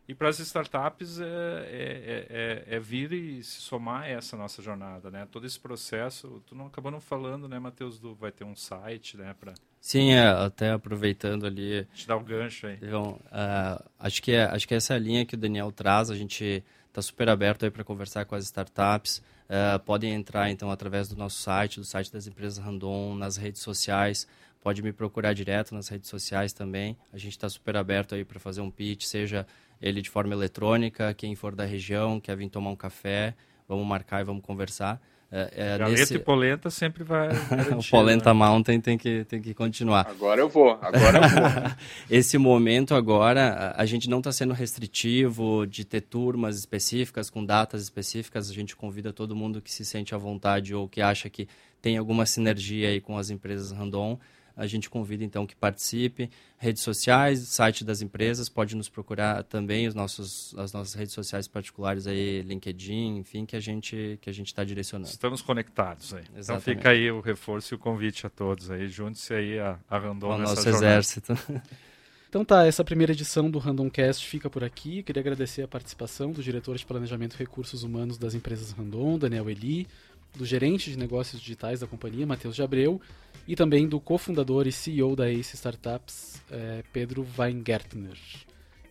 E 0.05 0.13
para 0.13 0.27
as 0.27 0.37
startups 0.39 1.19
é, 1.19 1.25
é, 1.25 2.27
é, 2.29 2.75
é, 2.75 2.79
vir 2.79 3.13
e 3.13 3.41
se 3.41 3.61
somar 3.61 4.03
a 4.03 4.07
essa 4.07 4.35
nossa 4.35 4.61
jornada, 4.61 5.09
né? 5.09 5.25
Todo 5.31 5.47
esse 5.47 5.57
processo, 5.57 6.43
tu 6.45 6.53
não 6.53 6.67
acabou 6.67 6.91
não 6.91 6.99
falando, 6.99 7.47
né, 7.47 7.57
Matheus, 7.57 7.97
do 7.97 8.13
vai 8.13 8.31
ter 8.31 8.43
um 8.43 8.55
site, 8.55 9.15
né, 9.15 9.33
para 9.33 9.53
Sim, 9.83 10.13
é, 10.13 10.27
até 10.29 10.71
aproveitando 10.71 11.45
ali. 11.45 11.85
Te 11.93 12.07
dar 12.07 12.15
o 12.15 12.21
gancho 12.21 12.67
aí. 12.67 12.77
Então, 12.81 13.19
uh, 13.25 13.83
acho 13.99 14.23
que 14.23 14.31
é, 14.31 14.45
acho 14.45 14.65
que 14.65 14.73
essa 14.73 14.93
é 14.93 14.95
a 14.95 14.99
linha 14.99 15.25
que 15.25 15.35
o 15.35 15.37
Daniel 15.37 15.73
traz, 15.73 16.09
a 16.09 16.15
gente 16.15 16.63
está 16.87 17.01
super 17.01 17.27
aberto 17.27 17.65
aí 17.65 17.69
para 17.69 17.83
conversar 17.83 18.23
com 18.23 18.33
as 18.33 18.45
startups. 18.45 19.17
Uh, 19.17 19.77
podem 19.83 20.13
entrar 20.13 20.49
então 20.49 20.71
através 20.71 21.09
do 21.09 21.17
nosso 21.17 21.41
site, 21.41 21.81
do 21.81 21.85
site 21.85 22.13
das 22.13 22.27
empresas 22.27 22.63
Randon, 22.63 23.13
nas 23.15 23.35
redes 23.35 23.61
sociais. 23.61 24.25
Pode 24.61 24.81
me 24.81 24.93
procurar 24.93 25.33
direto 25.33 25.75
nas 25.75 25.89
redes 25.89 26.09
sociais 26.09 26.53
também. 26.53 26.95
A 27.11 27.17
gente 27.17 27.33
está 27.33 27.49
super 27.49 27.75
aberto 27.75 28.15
aí 28.15 28.23
para 28.23 28.39
fazer 28.39 28.61
um 28.61 28.71
pitch, 28.71 29.03
seja 29.03 29.45
ele 29.81 30.01
de 30.01 30.09
forma 30.09 30.33
eletrônica, 30.33 31.13
quem 31.13 31.35
for 31.35 31.53
da 31.53 31.65
região, 31.65 32.21
quer 32.21 32.37
vir 32.37 32.49
tomar 32.49 32.69
um 32.69 32.75
café, 32.77 33.35
vamos 33.67 33.85
marcar 33.85 34.21
e 34.21 34.23
vamos 34.23 34.45
conversar. 34.45 35.01
É, 35.35 35.51
é 35.55 35.77
Galeta 35.79 35.99
nesse... 35.99 36.13
e 36.13 36.19
polenta 36.19 36.69
sempre 36.69 37.03
vai. 37.03 37.29
o 37.75 37.89
Polenta 37.89 38.31
né? 38.31 38.39
Mountain 38.39 38.79
tem 38.79 38.99
que, 38.99 39.23
tem 39.23 39.41
que 39.41 39.51
continuar. 39.55 40.05
Agora 40.07 40.39
eu 40.39 40.47
vou, 40.47 40.77
agora 40.79 41.17
eu 41.17 41.27
vou. 41.27 41.71
Esse 42.07 42.37
momento 42.37 42.93
agora, 42.93 43.73
a 43.75 43.83
gente 43.83 44.07
não 44.07 44.19
está 44.19 44.31
sendo 44.31 44.53
restritivo 44.53 45.65
de 45.65 45.83
ter 45.85 46.01
turmas 46.01 46.59
específicas, 46.59 47.31
com 47.31 47.43
datas 47.43 47.81
específicas. 47.81 48.47
A 48.47 48.53
gente 48.53 48.75
convida 48.75 49.11
todo 49.11 49.35
mundo 49.35 49.59
que 49.59 49.73
se 49.73 49.83
sente 49.83 50.13
à 50.13 50.19
vontade 50.19 50.75
ou 50.75 50.87
que 50.87 51.01
acha 51.01 51.27
que 51.31 51.47
tem 51.81 51.97
alguma 51.97 52.27
sinergia 52.27 52.89
aí 52.89 53.01
com 53.01 53.17
as 53.17 53.31
empresas 53.31 53.71
Randon 53.71 54.19
a 54.55 54.67
gente 54.67 54.89
convida 54.89 55.23
então 55.23 55.45
que 55.45 55.55
participe. 55.55 56.29
Redes 56.57 56.83
sociais, 56.83 57.39
site 57.39 57.83
das 57.83 58.01
empresas, 58.01 58.47
pode 58.49 58.75
nos 58.75 58.87
procurar 58.87 59.43
também 59.43 59.87
os 59.87 59.95
nossos, 59.95 60.55
as 60.57 60.71
nossas 60.71 60.93
redes 60.93 61.13
sociais 61.13 61.47
particulares 61.47 62.07
aí, 62.07 62.41
LinkedIn, 62.41 63.17
enfim, 63.17 63.45
que 63.45 63.55
a 63.55 63.59
gente 63.59 64.17
que 64.21 64.29
a 64.29 64.33
gente 64.33 64.47
está 64.47 64.63
direcionando. 64.63 65.09
Estamos 65.09 65.41
conectados 65.41 66.13
aí. 66.13 66.23
Exatamente. 66.35 66.43
Então 66.43 66.61
fica 66.61 66.89
aí 66.89 67.11
o 67.11 67.19
reforço 67.19 67.73
e 67.73 67.75
o 67.75 67.79
convite 67.79 68.25
a 68.25 68.29
todos 68.29 68.69
aí. 68.71 68.87
Junte-se 68.87 69.33
aí 69.33 69.59
a, 69.59 69.79
a 69.89 69.97
Randon 69.97 70.35
o 70.35 70.37
nosso 70.37 70.55
jornada. 70.55 70.77
exército. 70.77 71.33
Então 72.33 72.43
tá, 72.43 72.65
essa 72.65 72.83
primeira 72.83 73.11
edição 73.13 73.47
do 73.47 73.59
Randomcast 73.59 74.25
fica 74.25 74.49
por 74.49 74.63
aqui. 74.63 75.03
Queria 75.03 75.19
agradecer 75.19 75.61
a 75.61 75.67
participação 75.67 76.31
do 76.31 76.41
diretor 76.41 76.75
de 76.75 76.83
Planejamento 76.83 77.35
e 77.35 77.37
Recursos 77.37 77.83
Humanos 77.83 78.17
das 78.17 78.33
empresas 78.33 78.71
Randon, 78.71 79.19
Daniel 79.19 79.47
Eli, 79.51 79.87
do 80.35 80.45
gerente 80.45 80.91
de 80.91 80.97
negócios 80.97 81.41
digitais 81.41 81.79
da 81.79 81.87
companhia, 81.87 82.25
Matheus 82.25 82.55
de 82.55 82.63
Abreu, 82.63 83.01
e 83.47 83.55
também 83.55 83.87
do 83.87 83.99
cofundador 83.99 84.67
e 84.67 84.71
CEO 84.71 85.15
da 85.15 85.29
Ace 85.29 85.55
Startups, 85.55 86.41
é, 86.49 86.83
Pedro 86.91 87.25
Weingärtner. 87.37 88.17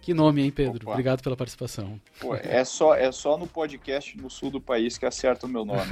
Que 0.02 0.12
nome, 0.12 0.42
hein, 0.42 0.50
Pedro? 0.50 0.82
Opa. 0.82 0.90
Obrigado 0.90 1.22
pela 1.22 1.36
participação. 1.36 1.98
Pô, 2.20 2.34
é, 2.34 2.64
só, 2.64 2.92
é 2.92 3.12
só 3.12 3.38
no 3.38 3.46
podcast 3.46 4.20
no 4.20 4.28
sul 4.28 4.50
do 4.50 4.60
país 4.60 4.98
que 4.98 5.06
acerta 5.06 5.46
o 5.46 5.48
meu 5.48 5.64
nome. 5.64 5.78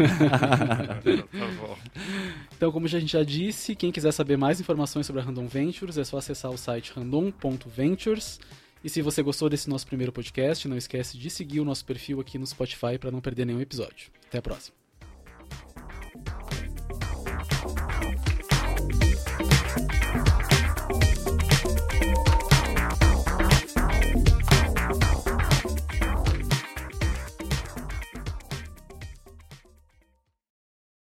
então, 2.56 2.72
como 2.72 2.86
a 2.86 2.88
gente 2.88 3.12
já 3.12 3.22
disse, 3.22 3.76
quem 3.76 3.92
quiser 3.92 4.10
saber 4.10 4.36
mais 4.36 4.60
informações 4.60 5.06
sobre 5.06 5.22
a 5.22 5.24
Random 5.24 5.46
Ventures, 5.46 5.96
é 5.96 6.02
só 6.02 6.18
acessar 6.18 6.50
o 6.50 6.58
site 6.58 6.92
random.ventures. 6.92 8.40
E 8.82 8.88
se 8.88 9.00
você 9.00 9.22
gostou 9.22 9.48
desse 9.48 9.70
nosso 9.70 9.86
primeiro 9.86 10.10
podcast, 10.10 10.66
não 10.66 10.76
esquece 10.76 11.16
de 11.16 11.30
seguir 11.30 11.60
o 11.60 11.64
nosso 11.64 11.84
perfil 11.84 12.18
aqui 12.18 12.36
no 12.36 12.46
Spotify 12.46 12.98
para 12.98 13.12
não 13.12 13.20
perder 13.20 13.44
nenhum 13.44 13.60
episódio. 13.60 14.10
Até 14.26 14.38
a 14.38 14.42
próxima. 14.42 14.79